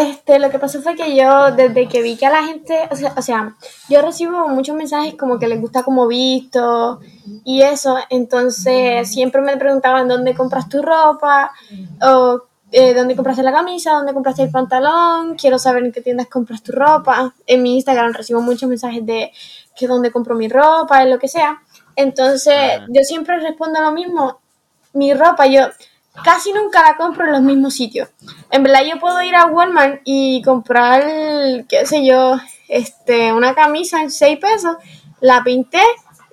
este, 0.01 0.39
lo 0.39 0.51
que 0.51 0.59
pasó 0.59 0.83
fue 0.83 0.97
que 0.97 1.15
yo, 1.15 1.53
desde 1.53 1.89
que 1.89 2.03
vi 2.03 2.17
que 2.17 2.27
a 2.27 2.31
la 2.31 2.45
gente, 2.45 2.89
o 2.91 2.97
sea, 2.97 3.15
o 3.17 3.23
sea, 3.23 3.57
yo 3.89 4.03
recibo 4.03 4.49
muchos 4.49 4.77
mensajes 4.77 5.15
como 5.15 5.39
que 5.39 5.49
les 5.49 5.61
gusta 5.61 5.83
como 5.83 6.07
visto 6.07 7.01
y 7.45 7.63
eso, 7.63 7.97
entonces 8.11 9.09
siempre 9.11 9.41
me 9.41 9.57
preguntaban 9.57 10.09
dónde 10.09 10.35
compras 10.35 10.69
tu 10.69 10.83
ropa 10.83 11.53
o 12.03 12.43
eh, 12.71 12.93
dónde 12.93 13.17
compraste 13.17 13.43
la 13.43 13.53
camisa, 13.53 13.93
dónde 13.93 14.13
compraste 14.13 14.43
el 14.43 14.51
pantalón, 14.51 15.37
quiero 15.37 15.59
saber 15.59 15.85
en 15.85 15.93
qué 15.93 16.03
tiendas 16.03 16.27
compras 16.29 16.63
tu 16.63 16.73
ropa. 16.73 17.35
En 17.47 17.63
mi 17.63 17.77
Instagram 17.77 18.13
recibo 18.13 18.43
muchos 18.43 18.69
mensajes 18.69 19.05
de 19.07 19.33
que 19.75 19.87
dónde 19.87 20.11
compro 20.11 20.35
mi 20.35 20.49
ropa, 20.49 21.05
lo 21.07 21.19
que 21.19 21.29
sea. 21.29 21.63
Entonces, 21.97 22.81
yo 22.89 23.03
siempre 23.05 23.41
respondo 23.41 23.81
lo 23.81 23.93
mismo. 23.93 24.41
Mi 24.93 25.15
ropa, 25.15 25.47
yo 25.47 25.63
casi 26.25 26.53
nunca 26.53 26.83
la 26.83 26.97
compro 26.97 27.27
en 27.27 27.33
los 27.33 27.43
mismos 27.43 27.75
sitios. 27.75 28.09
En 28.51 28.63
verdad, 28.63 28.81
yo 28.85 28.99
puedo 28.99 29.21
ir 29.23 29.35
a 29.35 29.47
Walmart 29.47 30.01
y 30.05 30.43
comprar, 30.43 31.03
qué 31.69 31.85
sé 31.87 32.05
yo, 32.05 32.37
este, 32.69 33.33
una 33.33 33.55
camisa 33.55 34.01
en 34.03 34.11
6 34.11 34.39
pesos, 34.39 34.77
la 35.21 35.43
pinté 35.45 35.83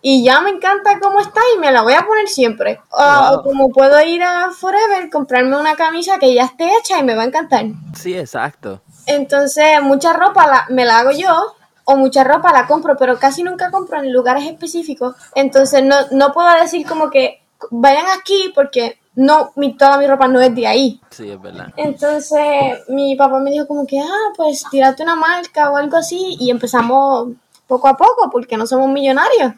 y 0.02 0.24
ya 0.24 0.40
me 0.42 0.52
encanta 0.52 1.00
cómo 1.00 1.20
está 1.20 1.42
y 1.56 1.60
me 1.60 1.72
la 1.72 1.82
voy 1.82 1.94
a 1.94 2.06
poner 2.06 2.28
siempre. 2.28 2.80
O- 2.92 2.98
Wow. 3.02 3.40
O 3.40 3.44
como 3.44 3.70
puedo 3.70 4.00
ir 4.06 4.22
a 4.24 4.52
Forever, 4.52 5.10
comprarme 5.10 5.58
una 5.60 5.76
camisa 5.76 6.20
que 6.20 6.34
ya 6.34 6.44
esté 6.44 6.70
hecha 6.78 7.00
y 7.00 7.04
me 7.04 7.16
va 7.16 7.24
a 7.24 7.26
encantar. 7.26 7.66
Sí, 7.96 8.16
exacto. 8.16 8.82
Entonces, 9.08 9.82
mucha 9.82 10.14
ropa 10.14 10.46
la- 10.48 10.66
me 10.70 10.86
la 10.86 11.00
hago 11.00 11.12
yo 11.12 11.56
o 11.86 11.96
mucha 11.96 12.24
ropa 12.24 12.52
la 12.52 12.68
compro, 12.68 12.96
pero 12.98 13.18
casi 13.20 13.44
nunca 13.44 13.72
compro 13.72 14.00
en 14.00 14.12
lugares 14.12 14.46
específicos. 14.46 15.16
Entonces, 15.36 15.84
no, 15.84 15.96
no 16.12 16.34
puedo 16.34 16.52
decir 16.60 16.86
como 16.88 17.10
que 17.10 17.42
vayan 17.72 18.06
aquí 18.20 18.52
porque 18.56 19.00
no 19.16 19.52
mi, 19.56 19.74
toda 19.74 19.98
mi 19.98 20.08
ropa 20.08 20.28
no 20.28 20.42
es 20.42 20.54
de 20.54 20.68
ahí. 20.68 21.02
Sí, 21.10 21.30
es 21.30 21.42
verdad. 21.42 21.74
Entonces, 21.78 22.42
mi 22.90 23.16
papá 23.16 23.40
me 23.40 23.52
dijo 23.52 23.68
como 23.68 23.86
que, 23.86 24.00
ah, 24.00 24.34
pues 24.36 24.64
tírate 24.70 25.04
una 25.04 25.16
marca 25.16 25.72
o 25.72 25.78
algo 25.78 25.98
así 25.98 26.38
y 26.40 26.50
empezamos 26.50 27.30
poco 27.68 27.88
a 27.88 27.98
poco 27.98 28.30
porque 28.32 28.58
no 28.58 28.68
somos 28.68 28.90
millonarios. 28.90 29.54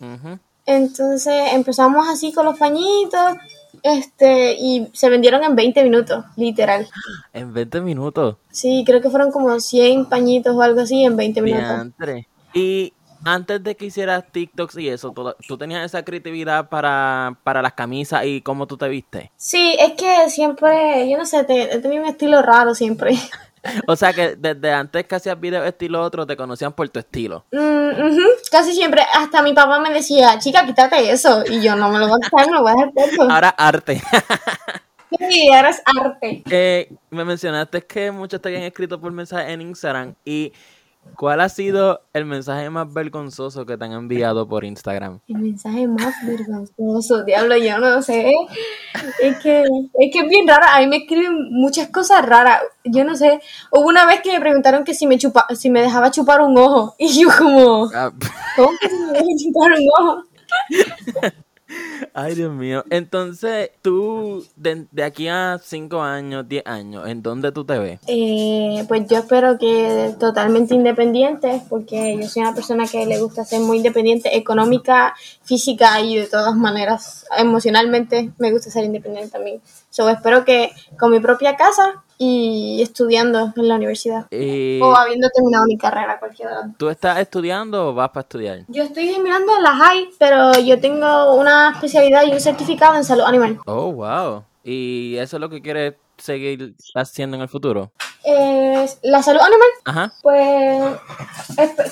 Entonces 0.66 1.54
empezamos 1.54 2.08
así 2.10 2.34
con 2.34 2.46
los 2.46 2.58
pañitos, 2.58 3.38
este, 3.84 4.54
y 4.60 4.90
se 4.94 5.10
vendieron 5.10 5.44
en 5.44 5.56
20 5.56 5.84
minutos, 5.84 6.26
literal. 6.36 6.88
En 7.34 7.54
20 7.54 7.82
minutos. 7.82 8.36
Sí, 8.52 8.84
creo 8.86 9.02
que 9.02 9.10
fueron 9.10 9.32
como 9.32 9.60
100 9.60 10.08
pañitos 10.08 10.56
o 10.56 10.62
algo 10.62 10.82
así 10.82 11.04
en 11.04 11.16
20 11.16 11.42
minutos. 11.42 11.68
Diantre. 11.68 12.28
Y 12.54 12.94
antes 13.28 13.64
de 13.64 13.76
que 13.76 13.86
hicieras 13.86 14.24
TikToks 14.32 14.78
y 14.78 14.90
eso, 14.90 15.12
¿tú, 15.12 15.34
tú 15.48 15.58
tenías 15.58 15.86
esa 15.86 16.04
creatividad 16.04 16.70
para, 16.70 17.38
para 17.44 17.62
las 17.62 17.74
camisas 17.74 18.26
y 18.26 18.42
cómo 18.42 18.68
tú 18.68 18.78
te 18.78 18.88
viste? 18.88 19.32
Sí, 19.36 19.76
es 19.80 19.94
que 19.94 20.30
siempre, 20.30 21.10
yo 21.10 21.18
no 21.18 21.26
sé, 21.26 21.44
te- 21.44 21.74
he 21.76 21.80
tenido 21.80 22.04
un 22.04 22.10
estilo 22.10 22.42
raro 22.42 22.74
siempre. 22.76 23.12
O 23.86 23.98
sea 23.98 24.14
que 24.14 24.38
desde 24.38 24.72
antes 24.72 25.06
que 25.08 25.16
hacías 25.16 25.38
videos 25.38 25.66
estilo 25.68 26.02
otro, 26.02 26.26
te 26.26 26.38
conocían 26.38 26.72
por 26.72 26.88
tu 26.88 27.00
estilo. 27.00 27.44
Mm, 27.52 27.90
ujú, 28.12 28.22
Casi 28.50 28.72
siempre, 28.72 29.02
hasta 29.14 29.42
mi 29.42 29.52
papá 29.52 29.80
me 29.80 29.92
decía, 29.92 30.40
chica, 30.40 30.66
quítate 30.66 31.10
eso. 31.12 31.44
Y 31.50 31.62
yo 31.62 31.76
no 31.76 31.90
me 31.90 32.00
lo 32.00 32.08
voy 32.08 32.18
a 32.22 32.26
quitar, 32.30 32.46
me 32.48 32.54
lo 32.54 32.62
voy 32.62 32.72
a 32.72 32.76
dejar 32.76 32.92
puesto. 32.94 33.24
Ahora 33.30 33.50
arte. 33.50 34.02
Sí, 35.30 35.50
ahora 35.54 35.70
es 35.70 35.82
arte. 35.86 36.44
Eh, 36.50 36.92
me 37.10 37.24
mencionaste 37.24 37.82
que 37.82 38.12
muchos 38.12 38.42
te 38.42 38.50
habían 38.50 38.64
escrito 38.64 39.00
por 39.00 39.12
mensaje 39.12 39.52
en 39.54 39.62
Instagram. 39.62 40.16
¿Y 40.26 40.52
cuál 41.16 41.42
ha 41.42 41.50
sido 41.50 42.02
el 42.14 42.26
mensaje 42.26 42.70
más 42.70 42.92
vergonzoso 42.94 43.66
que 43.66 43.78
te 43.78 43.86
han 43.86 43.94
enviado 43.94 44.48
por 44.48 44.66
Instagram? 44.66 45.20
El 45.28 45.38
mensaje 45.38 45.88
más 45.88 46.16
vergonzoso, 46.26 47.24
diablo, 47.24 47.58
yo 47.58 47.78
no 47.80 48.02
sé. 48.02 48.32
Es 49.22 49.38
que, 49.40 49.62
es 49.62 50.14
que 50.14 50.20
es 50.20 50.30
bien 50.30 50.48
raro. 50.48 50.66
A 50.70 50.80
mí 50.80 50.88
me 50.88 50.98
escriben 50.98 51.50
muchas 51.52 51.90
cosas 51.90 52.26
raras. 52.26 52.62
Yo 52.84 53.04
no 53.04 53.16
sé. 53.16 53.40
Hubo 53.72 53.88
una 53.88 54.06
vez 54.06 54.22
que 54.22 54.32
me 54.34 54.40
preguntaron 54.40 54.84
que 54.84 54.94
si 54.94 55.08
me 55.08 55.18
chupa, 55.18 55.46
si 55.56 55.70
me 55.70 55.82
dejaba 55.82 56.12
chupar 56.12 56.42
un 56.42 56.58
ojo. 56.58 56.96
Y 57.00 57.22
yo 57.22 57.30
como, 57.38 57.90
Ah, 57.94 58.12
¿cómo 58.56 58.70
que 58.82 58.90
si 58.90 58.96
me 58.96 59.12
deja 59.14 59.26
chupar 59.44 59.72
un 59.72 59.88
ojo? 60.00 60.24
Ay, 62.14 62.36
Dios 62.36 62.54
mío. 62.54 62.84
Entonces, 62.90 63.72
tú, 63.82 64.46
de, 64.56 64.88
aquí 65.04 65.28
a 65.28 65.60
5 65.62 66.02
años, 66.02 66.48
10 66.48 66.66
años, 66.66 67.08
¿en 67.08 67.22
dónde 67.22 67.52
tú 67.52 67.66
te 67.66 67.78
ves? 67.78 68.00
Eh, 68.08 68.86
pues 68.88 69.08
yo 69.08 69.18
espero 69.18 69.58
que 69.58 70.16
totalmente 70.20 70.76
independiente, 70.76 71.62
porque 71.70 72.18
yo 72.20 72.28
soy 72.28 72.44
una 72.44 72.56
persona 72.56 72.88
que 72.88 73.06
le 73.06 73.20
gusta 73.20 73.44
ser 73.44 73.62
muy 73.62 73.78
independiente, 73.78 74.36
económica, 74.38 75.16
física 75.44 76.02
y 76.02 76.16
de 76.16 76.28
todas 76.28 76.56
maneras, 76.56 77.26
emocionalmente 77.38 78.32
me 78.38 78.52
gusta 78.52 78.70
ser 78.70 78.86
independiente 78.86 79.32
también. 79.32 79.62
So, 79.90 80.10
espero 80.10 80.46
que 80.46 80.72
con 80.98 81.12
mi 81.12 81.20
propia 81.20 81.56
casa 81.56 82.04
y 82.18 82.82
estudiando 82.82 83.54
en 83.56 83.68
la 83.68 83.76
universidad. 83.76 84.26
Y, 84.32 84.80
O 84.82 84.96
habiendo 84.96 85.30
terminado 85.30 85.66
mi 85.66 85.78
carrera, 85.78 86.20
cualquiera. 86.20 86.70
¿Tú 86.78 86.90
estás 86.90 87.20
estudiando 87.20 87.90
o 87.90 87.94
vas 87.94 88.10
para 88.10 88.22
estudiar? 88.22 88.60
Yo 88.68 88.84
estoy 88.84 89.12
terminando 89.12 89.56
en 89.56 89.64
la 89.64 89.76
high, 89.76 90.10
pero 90.18 90.54
yo 90.60 90.80
tengo 90.80 91.36
una 91.36 91.72
especialidad 91.72 92.24
y 92.26 92.32
un 92.32 92.40
certificado 92.40 92.96
en 92.96 93.04
salud 93.04 93.24
animal. 93.24 93.60
Oh, 93.66 93.92
wow. 93.92 94.44
¿Y 94.64 95.16
eso 95.18 95.38
es 95.38 95.42
lo 95.42 95.50
que 95.50 95.62
quieres 95.62 95.96
seguir 96.18 96.76
haciendo 96.96 97.38
en 97.38 97.44
el 97.44 97.50
futuro? 97.50 97.92
Eh, 98.24 98.86
la 99.04 99.24
salud 99.24 99.40
animal, 99.40 99.70
Ajá. 99.86 100.14
pues 100.22 101.00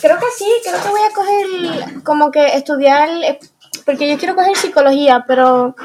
creo 0.02 0.18
que 0.18 0.26
sí, 0.38 0.46
creo 0.64 0.82
que 0.82 0.90
voy 0.90 1.00
a 1.00 1.14
coger 1.14 2.04
como 2.04 2.32
que 2.32 2.56
estudiar, 2.56 3.08
eh, 3.24 3.40
porque 3.86 4.10
yo 4.10 4.18
quiero 4.18 4.36
coger 4.36 4.58
psicología, 4.58 5.24
pero 5.26 5.76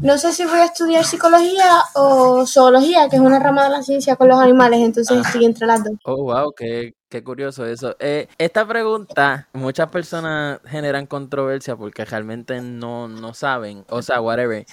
no 0.00 0.16
sé 0.18 0.32
si 0.32 0.44
voy 0.44 0.58
a 0.60 0.66
estudiar 0.66 1.04
psicología 1.04 1.82
o 1.94 2.46
zoología, 2.46 3.08
que 3.08 3.16
es 3.16 3.22
una 3.22 3.38
rama 3.38 3.64
de 3.64 3.70
la 3.70 3.82
ciencia 3.82 4.16
con 4.16 4.28
los 4.28 4.38
animales, 4.38 4.80
entonces 4.80 5.26
estoy 5.26 5.44
entre 5.44 5.66
las 5.66 5.82
dos. 5.82 5.94
Oh, 6.04 6.22
wow, 6.22 6.52
qué, 6.56 6.94
qué 7.08 7.24
curioso 7.24 7.66
eso. 7.66 7.96
Eh, 7.98 8.28
esta 8.38 8.66
pregunta, 8.66 9.48
muchas 9.52 9.88
personas 9.88 10.60
generan 10.66 11.06
controversia 11.06 11.76
porque 11.76 12.04
realmente 12.04 12.60
no, 12.60 13.08
no 13.08 13.34
saben, 13.34 13.84
o 13.88 14.02
sea, 14.02 14.20
whatever. 14.20 14.64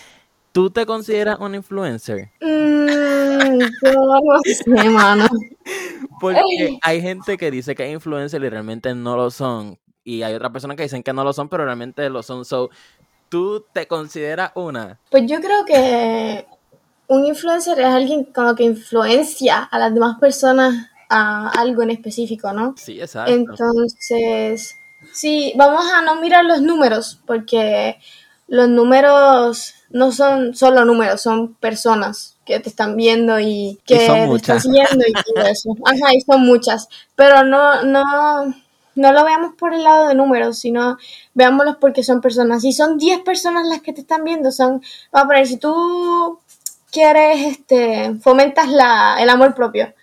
¿Tú 0.52 0.70
te 0.70 0.86
consideras 0.86 1.40
un 1.40 1.56
influencer? 1.56 2.30
Mm, 2.40 3.60
yo 3.60 3.94
no 3.94 4.40
sé, 4.46 4.90
mano. 4.90 5.28
Porque 6.22 6.78
hay 6.82 7.02
gente 7.02 7.38
que 7.38 7.52
dice 7.52 7.76
que 7.76 7.86
es 7.86 7.94
influencer 7.94 8.42
y 8.44 8.50
realmente 8.50 8.94
no 8.96 9.18
lo 9.18 9.32
son. 9.32 9.78
Y 10.04 10.22
hay 10.22 10.34
otras 10.36 10.52
personas 10.52 10.78
que 10.78 10.84
dicen 10.84 11.04
que 11.04 11.12
no 11.12 11.24
lo 11.24 11.34
son, 11.34 11.50
pero 11.50 11.66
realmente 11.66 12.10
lo 12.10 12.24
son. 12.24 12.46
So, 12.46 12.70
¿tú 13.36 13.66
te 13.74 13.86
consideras 13.86 14.54
una? 14.56 14.98
Pues 15.12 15.24
yo 15.28 15.42
creo 15.42 15.66
que 15.66 16.48
un 17.10 17.26
influencer 17.26 17.78
es 17.82 17.86
alguien 17.86 18.24
como 18.24 18.56
que 18.56 18.64
influencia 18.64 19.62
a 19.62 19.78
las 19.78 19.94
demás 19.94 20.18
personas 20.22 20.90
a 21.10 21.50
algo 21.50 21.84
en 21.84 21.90
específico, 21.90 22.54
¿no? 22.54 22.76
Sí, 22.78 23.02
exacto. 23.02 23.34
Entonces, 23.34 24.78
sí, 25.12 25.52
vamos 25.58 25.84
a 25.94 26.02
no 26.02 26.22
mirar 26.22 26.46
los 26.46 26.62
números, 26.62 27.20
porque 27.26 27.98
los 28.48 28.70
números 28.70 29.74
no 29.90 30.14
son 30.14 30.56
solo 30.56 30.86
números, 30.86 31.22
son 31.22 31.56
personas 31.56 32.38
que 32.46 32.62
te 32.62 32.70
están 32.70 32.96
viendo 32.96 33.38
y 33.38 33.82
que 33.86 34.08
son 34.08 34.30
te 34.30 34.36
están 34.38 34.62
siguiendo 34.62 35.04
y 35.06 35.12
todo 35.12 35.46
eso. 35.46 35.76
Ajá, 35.86 36.14
y 36.14 36.22
son 36.22 36.40
muchas. 36.46 36.88
Pero 37.16 37.44
no, 37.44 37.84
no, 37.84 38.56
no 38.96 39.12
lo 39.12 39.24
veamos 39.24 39.54
por 39.56 39.74
el 39.74 39.84
lado 39.84 40.08
de 40.08 40.16
números, 40.16 40.58
sino 40.58 40.98
veámoslos 41.34 41.78
porque 41.78 42.04
son 42.04 42.22
personas. 42.22 42.62
Si 42.62 42.74
son 42.74 42.98
10 42.98 43.22
personas 43.22 43.68
las 43.68 43.82
que 43.82 43.94
te 43.94 44.02
están 44.02 44.24
viendo, 44.24 44.52
son, 44.52 44.82
vamos 45.12 45.26
a 45.26 45.28
poner, 45.28 45.48
si 45.48 45.58
tú 45.58 46.40
quieres, 46.92 47.46
este, 47.48 48.16
fomentas 48.22 48.70
la, 48.70 49.18
el 49.20 49.30
amor 49.30 49.54
propio. 49.54 49.94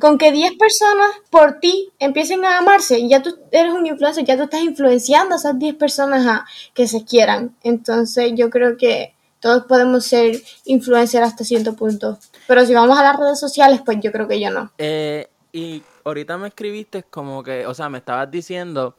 Con 0.00 0.16
que 0.16 0.32
10 0.32 0.54
personas 0.54 1.10
por 1.28 1.60
ti 1.60 1.90
empiecen 1.98 2.42
a 2.46 2.56
amarse, 2.56 3.06
ya 3.06 3.22
tú 3.22 3.36
eres 3.52 3.74
un 3.74 3.86
influencer, 3.86 4.24
ya 4.24 4.34
tú 4.38 4.44
estás 4.44 4.62
influenciando 4.62 5.34
a 5.34 5.36
esas 5.36 5.58
10 5.58 5.74
personas 5.74 6.26
a 6.26 6.46
que 6.72 6.88
se 6.88 7.04
quieran. 7.04 7.54
Entonces 7.62 8.32
yo 8.34 8.48
creo 8.48 8.78
que 8.78 9.12
todos 9.40 9.64
podemos 9.64 10.06
ser 10.06 10.42
influencers 10.64 11.26
hasta 11.26 11.44
cierto 11.44 11.74
punto. 11.74 12.18
Pero 12.46 12.64
si 12.64 12.72
vamos 12.72 12.98
a 12.98 13.02
las 13.02 13.18
redes 13.18 13.38
sociales, 13.38 13.82
pues 13.84 13.98
yo 14.00 14.10
creo 14.10 14.26
que 14.26 14.40
yo 14.40 14.50
no. 14.50 14.72
Eh, 14.78 15.27
y 15.52 15.82
ahorita 16.04 16.38
me 16.38 16.48
escribiste 16.48 17.02
como 17.04 17.42
que, 17.42 17.66
o 17.66 17.74
sea, 17.74 17.88
me 17.88 17.98
estabas 17.98 18.30
diciendo 18.30 18.94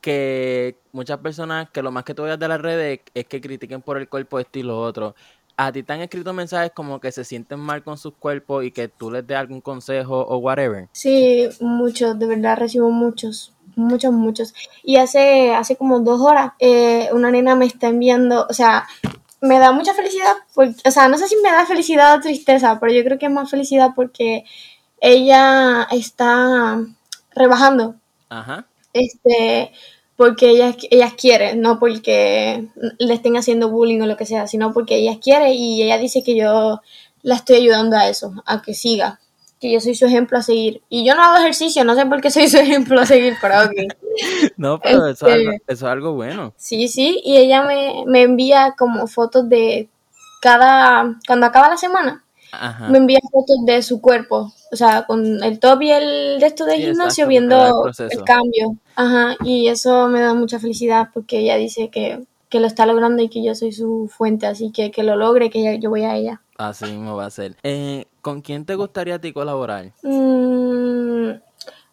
que 0.00 0.76
muchas 0.92 1.18
personas, 1.18 1.70
que 1.70 1.82
lo 1.82 1.92
más 1.92 2.04
que 2.04 2.14
tú 2.14 2.24
veas 2.24 2.38
de 2.38 2.48
las 2.48 2.60
redes 2.60 3.00
es 3.14 3.24
que 3.26 3.40
critiquen 3.40 3.80
por 3.80 3.98
el 3.98 4.08
cuerpo 4.08 4.38
este 4.38 4.58
y 4.58 4.62
lo 4.62 4.80
otro. 4.80 5.14
A 5.56 5.70
ti 5.70 5.82
te 5.82 5.92
han 5.92 6.00
escrito 6.00 6.32
mensajes 6.32 6.72
como 6.74 7.00
que 7.00 7.12
se 7.12 7.24
sienten 7.24 7.60
mal 7.60 7.84
con 7.84 7.96
sus 7.96 8.14
cuerpos 8.14 8.64
y 8.64 8.72
que 8.72 8.88
tú 8.88 9.10
les 9.10 9.24
des 9.26 9.36
algún 9.36 9.60
consejo 9.60 10.20
o 10.20 10.38
whatever. 10.38 10.88
Sí, 10.92 11.48
muchos, 11.60 12.18
de 12.18 12.26
verdad 12.26 12.58
recibo 12.58 12.90
muchos, 12.90 13.54
muchos, 13.76 14.12
muchos. 14.12 14.54
Y 14.82 14.96
hace, 14.96 15.54
hace 15.54 15.76
como 15.76 16.00
dos 16.00 16.20
horas 16.20 16.52
eh, 16.58 17.08
una 17.12 17.30
nena 17.30 17.54
me 17.54 17.66
está 17.66 17.88
enviando, 17.88 18.46
o 18.48 18.54
sea, 18.54 18.88
me 19.40 19.58
da 19.58 19.72
mucha 19.72 19.94
felicidad, 19.94 20.34
porque, 20.54 20.76
o 20.84 20.90
sea, 20.90 21.08
no 21.08 21.18
sé 21.18 21.28
si 21.28 21.36
me 21.36 21.50
da 21.50 21.66
felicidad 21.66 22.16
o 22.16 22.20
tristeza, 22.20 22.78
pero 22.80 22.92
yo 22.92 23.04
creo 23.04 23.18
que 23.18 23.26
es 23.26 23.32
más 23.32 23.50
felicidad 23.50 23.90
porque 23.94 24.44
ella 25.02 25.88
está 25.90 26.80
rebajando, 27.34 27.96
Ajá. 28.30 28.66
este, 28.94 29.72
porque 30.16 30.50
ellas, 30.50 30.76
ellas 30.90 31.14
quieren, 31.14 31.60
no 31.60 31.78
porque 31.80 32.68
le 32.98 33.14
estén 33.14 33.36
haciendo 33.36 33.68
bullying 33.70 34.00
o 34.02 34.06
lo 34.06 34.16
que 34.16 34.26
sea, 34.26 34.46
sino 34.46 34.72
porque 34.72 34.96
ellas 34.96 35.18
quieren 35.22 35.52
y 35.52 35.82
ella 35.82 35.98
dice 35.98 36.22
que 36.22 36.36
yo 36.36 36.80
la 37.22 37.34
estoy 37.36 37.56
ayudando 37.56 37.96
a 37.96 38.08
eso, 38.08 38.32
a 38.46 38.62
que 38.62 38.74
siga, 38.74 39.20
que 39.60 39.72
yo 39.72 39.80
soy 39.80 39.94
su 39.96 40.06
ejemplo 40.06 40.38
a 40.38 40.42
seguir. 40.42 40.82
Y 40.88 41.04
yo 41.06 41.14
no 41.16 41.22
hago 41.24 41.38
ejercicio, 41.38 41.84
no 41.84 41.94
sé 41.96 42.06
por 42.06 42.20
qué 42.20 42.30
soy 42.30 42.48
su 42.48 42.58
ejemplo 42.58 43.00
a 43.00 43.06
seguir, 43.06 43.34
pero 43.40 43.64
ok. 43.64 43.72
No, 44.56 44.78
pero 44.80 45.06
eso, 45.06 45.26
es 45.26 45.32
Este- 45.32 45.32
algo, 45.32 45.52
eso 45.52 45.86
es 45.86 45.92
algo 45.92 46.12
bueno. 46.14 46.54
Sí, 46.56 46.88
sí, 46.88 47.20
y 47.24 47.36
ella 47.38 47.62
me, 47.64 48.04
me 48.06 48.22
envía 48.22 48.74
como 48.78 49.06
fotos 49.08 49.48
de 49.48 49.88
cada, 50.40 51.18
cuando 51.26 51.46
acaba 51.46 51.68
la 51.70 51.76
semana, 51.76 52.24
Ajá. 52.52 52.88
me 52.88 52.98
envía 52.98 53.18
fotos 53.30 53.56
de 53.64 53.82
su 53.82 54.00
cuerpo, 54.00 54.52
o 54.70 54.76
sea, 54.76 55.04
con 55.06 55.42
el 55.42 55.58
top 55.58 55.82
y 55.82 55.90
el 55.90 56.38
de 56.38 56.46
esto 56.46 56.64
del 56.66 56.76
Sí, 56.76 56.82
gimnasio 56.86 57.24
exacto, 57.24 57.28
viendo 57.28 57.90
el 58.10 58.24
cambio. 58.24 58.76
Ajá, 58.94 59.36
y 59.44 59.68
eso 59.68 60.08
me 60.08 60.20
da 60.20 60.34
mucha 60.34 60.58
felicidad 60.58 61.08
porque 61.14 61.38
ella 61.40 61.56
dice 61.56 61.88
que, 61.88 62.24
que 62.50 62.60
lo 62.60 62.66
está 62.66 62.84
logrando 62.86 63.22
y 63.22 63.28
que 63.30 63.42
yo 63.42 63.54
soy 63.54 63.72
su 63.72 64.10
fuente, 64.14 64.46
así 64.46 64.70
que 64.70 64.90
que 64.90 65.02
lo 65.02 65.16
logre, 65.16 65.48
que 65.50 65.78
yo 65.80 65.90
voy 65.90 66.02
a 66.02 66.14
ella. 66.16 66.42
Así 66.58 66.84
mismo 66.84 67.16
va 67.16 67.26
a 67.26 67.30
ser. 67.30 67.56
Eh, 67.62 68.06
¿Con 68.20 68.42
quién 68.42 68.66
te 68.66 68.74
gustaría 68.74 69.14
a 69.16 69.18
ti 69.18 69.32
colaborar? 69.32 69.92
Mm, 70.02 71.30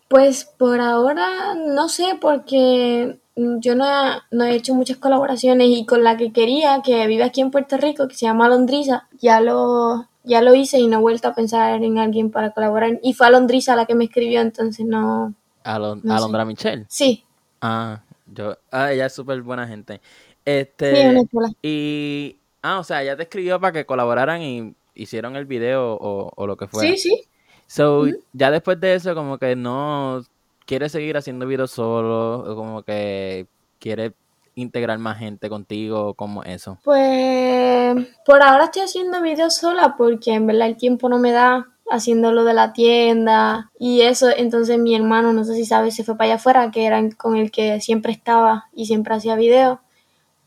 pues 0.10 0.44
por 0.44 0.82
ahora 0.82 1.56
no 1.56 1.88
sé 1.88 2.18
porque 2.20 3.20
yo 3.36 3.76
no 3.76 3.86
he, 3.86 4.22
no 4.32 4.44
he 4.44 4.56
hecho 4.56 4.76
muchas 4.76 4.98
colaboraciones 4.98 5.70
y 5.70 5.86
con 5.86 6.04
la 6.04 6.18
que 6.18 6.34
quería, 6.34 6.82
que 6.84 7.08
vive 7.08 7.24
aquí 7.24 7.40
en 7.42 7.52
Puerto 7.52 7.78
Rico, 7.78 8.08
que 8.10 8.16
se 8.16 8.26
llama 8.26 8.48
Alondriza, 8.48 9.08
ya 9.22 9.40
lo, 9.40 10.09
ya 10.24 10.42
lo 10.42 10.54
hice 10.56 10.80
y 10.80 10.88
no 10.88 10.98
he 10.98 11.02
vuelto 11.02 11.28
a 11.28 11.34
pensar 11.34 11.82
en 11.84 11.98
alguien 11.98 12.32
para 12.32 12.52
colaborar. 12.52 13.00
Y 13.04 13.14
fue 13.14 13.28
Alondriza 13.28 13.76
la 13.76 13.86
que 13.86 13.96
me 13.96 14.06
escribió, 14.06 14.42
entonces 14.42 14.86
no... 14.86 15.34
Alon- 15.64 16.02
No 16.04 16.18
sé. 16.20 16.46
Michelle. 16.46 16.86
Sí, 16.88 17.24
Ah, 17.62 18.02
yo, 18.28 18.58
ah, 18.72 18.92
ella 18.92 19.08
es 19.08 19.14
súper 19.14 19.42
buena 19.42 19.68
gente. 19.68 20.02
sí, 20.02 20.02
Este, 20.46 21.10
una 21.10 21.26
chula. 21.26 21.50
y, 21.62 22.38
ah, 22.62 22.80
o 22.80 22.84
sea, 22.84 23.02
ella 23.04 23.18
te 23.18 23.24
escribió 23.24 23.60
para 23.60 23.74
que 23.74 23.86
colaboraran 23.86 24.42
y 24.42 24.76
hicieron 24.96 25.36
el 25.36 25.46
video 25.46 25.94
o, 25.94 26.32
o 26.36 26.48
lo 26.48 26.58
que 26.58 26.68
fuera. 26.68 26.90
Sí, 26.90 26.98
sí. 26.98 27.22
So, 27.68 28.06
ya 28.34 28.50
después 28.52 28.80
de 28.80 28.96
eso, 28.96 29.14
como 29.16 29.38
que 29.38 29.56
no 29.56 30.24
quiere 30.66 30.90
seguir 30.90 31.18
haciendo 31.18 31.46
videos 31.46 31.72
solo, 31.72 32.40
o 32.40 32.56
como 32.56 32.84
que 32.84 33.48
quiere 33.80 34.14
integrar 34.62 34.98
más 35.00 35.18
gente 35.18 35.50
contigo, 35.50 36.14
como 36.14 36.44
eso. 36.44 36.78
Pues 36.84 37.96
por 38.26 38.42
ahora 38.42 38.66
estoy 38.66 38.84
haciendo 38.84 39.22
videos 39.22 39.56
sola 39.56 39.96
porque 39.98 40.34
en 40.34 40.48
verdad 40.48 40.68
el 40.68 40.78
tiempo 40.78 41.10
no 41.10 41.20
me 41.20 41.32
da 41.32 41.68
haciendo 41.90 42.32
lo 42.32 42.44
de 42.44 42.54
la 42.54 42.74
tienda 42.74 43.72
y 43.80 44.02
eso. 44.02 44.30
Entonces 44.36 44.78
mi 44.78 44.96
hermano, 44.96 45.34
no 45.34 45.44
sé 45.44 45.56
si 45.56 45.66
sabes, 45.66 45.96
se 45.96 46.04
fue 46.04 46.16
para 46.16 46.26
allá 46.26 46.36
afuera, 46.36 46.72
que 46.72 46.86
era 46.86 47.02
con 47.18 47.36
el 47.36 47.52
que 47.52 47.82
siempre 47.82 48.12
estaba 48.12 48.70
y 48.74 48.86
siempre 48.86 49.16
hacía 49.16 49.36
videos. 49.36 49.80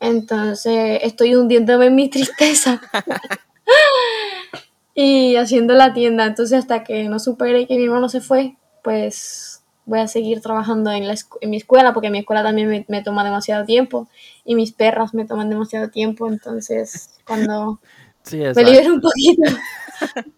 Entonces 0.01 1.01
estoy 1.03 1.35
hundiéndome 1.35 1.87
en 1.87 1.95
mi 1.95 2.09
tristeza 2.11 2.81
y 4.95 5.37
haciendo 5.37 5.75
la 5.75 5.93
tienda. 5.93 6.27
Entonces 6.27 6.59
hasta 6.59 6.85
que 6.85 7.05
no 7.09 7.19
supere 7.19 7.67
que 7.67 7.77
mi 7.77 7.85
hermano 7.85 8.09
se 8.09 8.21
fue, 8.21 8.57
pues 8.83 9.52
voy 9.85 10.01
a 10.01 10.09
seguir 10.09 10.41
trabajando 10.41 10.91
en, 10.91 11.07
la 11.09 11.15
escu- 11.15 11.39
en 11.41 11.51
mi 11.51 11.57
escuela 11.57 11.93
porque 11.93 12.11
mi 12.11 12.19
escuela 12.21 12.43
también 12.43 12.69
me, 12.69 12.85
me 12.89 13.03
toma 13.03 13.25
demasiado 13.25 13.65
tiempo 13.65 14.09
y 14.45 14.55
mis 14.55 14.73
perras 14.73 15.15
me 15.15 15.25
toman 15.25 15.51
demasiado 15.51 15.89
tiempo. 15.91 16.29
Entonces 16.29 17.11
cuando 17.27 17.81
Sí, 18.25 18.39
me 18.39 18.63
libero 18.65 18.95
un 18.95 19.01
poquito, 19.01 19.43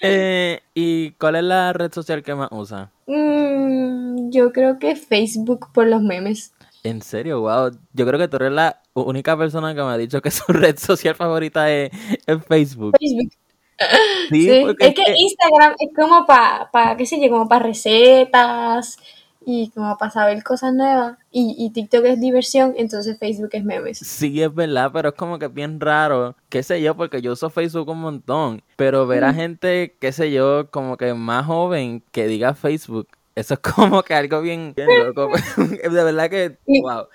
Eh, 0.00 0.60
¿Y 0.74 1.12
cuál 1.12 1.36
es 1.36 1.44
la 1.44 1.72
red 1.72 1.92
social 1.92 2.22
que 2.22 2.34
más 2.34 2.48
usa? 2.50 2.90
mm, 3.06 4.30
yo 4.30 4.52
creo 4.52 4.78
que 4.78 4.94
Facebook 4.96 5.68
por 5.72 5.86
los 5.86 6.02
memes. 6.02 6.52
En 6.84 7.02
serio, 7.02 7.40
wow. 7.40 7.70
Yo 7.92 8.06
creo 8.06 8.18
que 8.18 8.28
tú 8.28 8.36
eres 8.36 8.52
la 8.52 8.82
única 8.94 9.36
persona 9.36 9.74
que 9.74 9.82
me 9.82 9.88
ha 9.88 9.96
dicho 9.96 10.20
que 10.22 10.30
su 10.30 10.44
red 10.52 10.76
social 10.78 11.14
favorita 11.14 11.70
es, 11.72 11.90
es 12.26 12.44
Facebook. 12.46 12.96
Facebook. 12.98 13.32
Sí, 14.30 14.48
Sí, 14.48 14.62
porque 14.66 14.88
es 14.88 14.94
que 14.94 15.02
Instagram 15.16 15.74
es 15.78 15.94
como 15.94 16.26
para, 16.26 16.70
pa, 16.70 16.96
qué 16.96 17.06
sé 17.06 17.20
yo, 17.20 17.30
como 17.30 17.48
para 17.48 17.64
recetas 17.64 18.98
y 19.46 19.70
como 19.70 19.96
para 19.96 20.10
saber 20.10 20.42
cosas 20.42 20.74
nuevas. 20.74 21.16
Y, 21.30 21.54
y 21.56 21.70
TikTok 21.70 22.04
es 22.04 22.20
diversión, 22.20 22.74
entonces 22.76 23.18
Facebook 23.18 23.50
es 23.52 23.64
memes. 23.64 23.98
Sí, 23.98 24.42
es 24.42 24.54
verdad, 24.54 24.90
pero 24.92 25.10
es 25.10 25.14
como 25.14 25.38
que 25.38 25.48
bien 25.48 25.80
raro, 25.80 26.36
qué 26.50 26.62
sé 26.62 26.82
yo, 26.82 26.96
porque 26.96 27.22
yo 27.22 27.32
uso 27.32 27.48
Facebook 27.48 27.88
un 27.88 28.00
montón, 28.00 28.62
pero 28.76 29.06
ver 29.06 29.24
a 29.24 29.32
gente, 29.32 29.96
qué 30.00 30.12
sé 30.12 30.30
yo, 30.32 30.70
como 30.70 30.96
que 30.96 31.14
más 31.14 31.46
joven 31.46 32.02
que 32.12 32.26
diga 32.26 32.54
Facebook, 32.54 33.08
eso 33.34 33.54
es 33.54 33.60
como 33.74 34.02
que 34.02 34.14
algo 34.14 34.42
bien, 34.42 34.74
bien 34.76 34.88
loco. 35.06 35.30
De 35.56 35.88
verdad 35.88 36.28
que, 36.28 36.58
wow. 36.66 37.06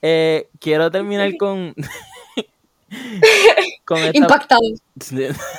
Eh, 0.00 0.48
quiero 0.60 0.90
terminar 0.90 1.36
con... 1.36 1.74
con 3.92 4.02
esta. 4.02 4.58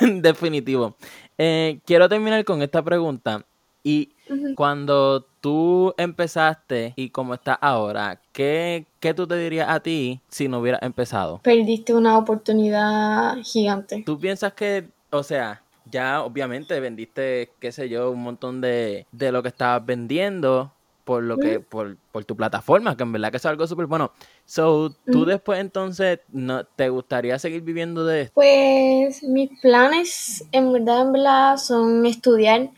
Definitivo. 0.00 0.96
Eh, 1.38 1.80
quiero 1.84 2.08
terminar 2.08 2.44
con 2.44 2.62
esta 2.62 2.82
pregunta. 2.82 3.44
Y 3.82 4.12
cuando 4.56 5.26
tú 5.42 5.94
empezaste 5.98 6.94
y 6.96 7.10
como 7.10 7.34
estás 7.34 7.58
ahora, 7.60 8.18
¿qué, 8.32 8.86
qué 8.98 9.12
tú 9.12 9.26
te 9.26 9.36
dirías 9.36 9.68
a 9.68 9.80
ti 9.80 10.20
si 10.28 10.48
no 10.48 10.60
hubieras 10.60 10.82
empezado? 10.82 11.40
Perdiste 11.42 11.92
una 11.92 12.16
oportunidad 12.16 13.36
gigante. 13.42 14.02
¿Tú 14.06 14.18
piensas 14.18 14.54
que, 14.54 14.88
o 15.10 15.22
sea, 15.22 15.62
ya 15.90 16.22
obviamente 16.22 16.80
vendiste, 16.80 17.50
qué 17.60 17.72
sé 17.72 17.90
yo, 17.90 18.10
un 18.10 18.22
montón 18.22 18.62
de, 18.62 19.06
de 19.12 19.30
lo 19.30 19.42
que 19.42 19.48
estabas 19.48 19.84
vendiendo 19.84 20.72
por 21.04 21.22
lo 21.22 21.36
que, 21.38 21.60
por, 21.60 21.96
por 22.12 22.24
tu 22.24 22.34
plataforma, 22.34 22.96
que 22.96 23.02
en 23.02 23.12
verdad 23.12 23.30
que 23.30 23.36
es 23.36 23.46
algo 23.46 23.66
súper 23.66 23.86
bueno. 23.86 24.12
So, 24.46 24.90
tú 25.12 25.24
después 25.26 25.60
entonces, 25.60 26.20
no, 26.30 26.64
¿te 26.64 26.88
gustaría 26.88 27.38
seguir 27.38 27.60
viviendo 27.62 28.04
de 28.06 28.22
esto? 28.22 28.32
Pues 28.34 29.22
mis 29.22 29.50
planes 29.60 30.44
en 30.52 30.72
verdad, 30.72 31.02
en 31.02 31.12
verdad 31.12 31.56
son 31.58 32.06
estudiar 32.06 32.70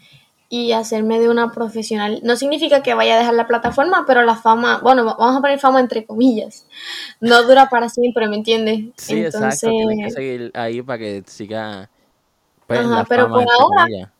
y 0.48 0.72
hacerme 0.72 1.18
de 1.20 1.28
una 1.28 1.50
profesional. 1.52 2.20
No 2.22 2.36
significa 2.36 2.82
que 2.82 2.94
vaya 2.94 3.16
a 3.16 3.18
dejar 3.18 3.34
la 3.34 3.46
plataforma, 3.46 4.04
pero 4.06 4.22
la 4.22 4.36
fama, 4.36 4.78
bueno, 4.82 5.04
vamos 5.04 5.36
a 5.36 5.40
poner 5.40 5.58
fama 5.58 5.80
entre 5.80 6.04
comillas. 6.04 6.66
No 7.20 7.42
dura 7.44 7.68
para 7.68 7.88
siempre, 7.88 8.28
¿me 8.28 8.36
entiendes? 8.36 8.86
Sí, 8.96 9.24
exacto, 9.24 9.68
tienes 9.70 10.04
que 10.04 10.10
seguir 10.10 10.50
ahí 10.54 10.82
para 10.82 10.98
que 10.98 11.22
siga 11.26 11.90
pues, 12.66 12.80
Ajá, 12.80 12.88
la 12.88 13.04
pero 13.04 13.24
fama, 13.24 13.34
por 13.44 13.52
ahora- 13.52 13.82
comillas. 13.84 14.10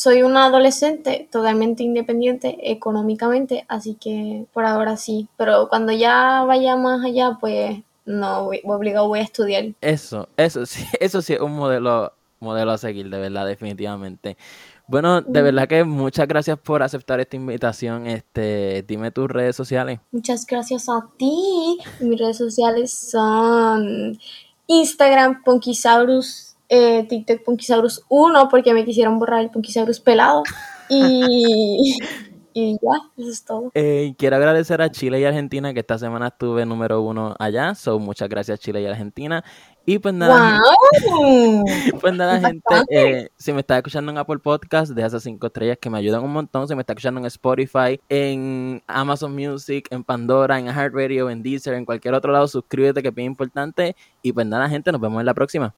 Soy 0.00 0.22
una 0.22 0.46
adolescente 0.46 1.28
totalmente 1.30 1.82
independiente 1.82 2.56
económicamente, 2.72 3.66
así 3.68 3.96
que 4.00 4.46
por 4.54 4.64
ahora 4.64 4.96
sí. 4.96 5.28
Pero 5.36 5.68
cuando 5.68 5.92
ya 5.92 6.42
vaya 6.46 6.74
más 6.76 7.04
allá, 7.04 7.36
pues 7.38 7.82
no, 8.06 8.44
voy, 8.44 8.62
obligado 8.64 9.08
voy 9.08 9.18
a 9.18 9.24
estudiar. 9.24 9.66
Eso, 9.82 10.26
eso 10.38 10.64
sí, 10.64 10.86
eso 11.00 11.20
sí 11.20 11.34
es 11.34 11.40
un 11.40 11.54
modelo, 11.54 12.14
modelo 12.38 12.70
a 12.70 12.78
seguir, 12.78 13.10
de 13.10 13.18
verdad, 13.18 13.46
definitivamente. 13.46 14.38
Bueno, 14.86 15.20
de 15.20 15.42
verdad 15.42 15.68
que 15.68 15.84
muchas 15.84 16.26
gracias 16.26 16.58
por 16.58 16.82
aceptar 16.82 17.20
esta 17.20 17.36
invitación. 17.36 18.06
Este, 18.06 18.82
dime 18.88 19.10
tus 19.10 19.28
redes 19.28 19.54
sociales. 19.54 20.00
Muchas 20.12 20.46
gracias 20.46 20.88
a 20.88 21.10
ti. 21.18 21.78
Mis 22.00 22.18
redes 22.18 22.38
sociales 22.38 22.90
son 22.90 24.18
Instagram, 24.66 25.42
Punkisaurus, 25.44 26.49
eh, 26.70 27.04
TikTok, 27.08 27.42
Punkisaurus 27.42 28.04
1, 28.08 28.48
porque 28.48 28.72
me 28.72 28.84
quisieron 28.84 29.18
borrar 29.18 29.40
el 29.40 29.50
Punkisaurus 29.50 30.00
pelado. 30.00 30.44
Y, 30.88 31.96
y 32.54 32.72
ya, 32.74 33.10
eso 33.18 33.30
es 33.30 33.44
todo. 33.44 33.70
Eh, 33.74 34.14
quiero 34.16 34.36
agradecer 34.36 34.80
a 34.80 34.90
Chile 34.90 35.20
y 35.20 35.24
Argentina, 35.24 35.74
que 35.74 35.80
esta 35.80 35.98
semana 35.98 36.28
estuve 36.28 36.64
número 36.64 37.02
uno 37.02 37.34
allá. 37.38 37.74
So, 37.74 37.98
muchas 37.98 38.28
gracias 38.28 38.60
Chile 38.60 38.80
y 38.82 38.86
Argentina. 38.86 39.44
Y 39.86 39.98
pues 39.98 40.14
nada, 40.14 40.60
¡Wow! 41.10 41.64
Pues 42.00 42.14
nada, 42.14 42.38
gente, 42.38 42.62
eh, 42.90 43.28
si 43.36 43.52
me 43.52 43.60
estás 43.60 43.78
escuchando 43.78 44.12
en 44.12 44.18
Apple 44.18 44.38
Podcast, 44.38 44.92
deja 44.92 45.08
esas 45.08 45.22
cinco 45.22 45.48
estrellas 45.48 45.78
que 45.80 45.90
me 45.90 45.98
ayudan 45.98 46.22
un 46.22 46.32
montón. 46.32 46.68
Si 46.68 46.74
me 46.76 46.82
estás 46.82 46.94
escuchando 46.94 47.18
en 47.18 47.26
Spotify, 47.26 47.98
en 48.08 48.82
Amazon 48.86 49.34
Music, 49.34 49.88
en 49.90 50.04
Pandora, 50.04 50.58
en 50.58 50.66
iHeartRadio, 50.66 51.30
en 51.30 51.42
Deezer, 51.42 51.74
en 51.74 51.84
cualquier 51.84 52.14
otro 52.14 52.30
lado, 52.30 52.46
suscríbete 52.46 53.02
que 53.02 53.08
es 53.08 53.14
bien 53.14 53.26
importante. 53.26 53.96
Y 54.22 54.32
pues 54.32 54.46
nada, 54.46 54.68
gente, 54.68 54.92
nos 54.92 55.00
vemos 55.00 55.18
en 55.18 55.26
la 55.26 55.34
próxima. 55.34 55.68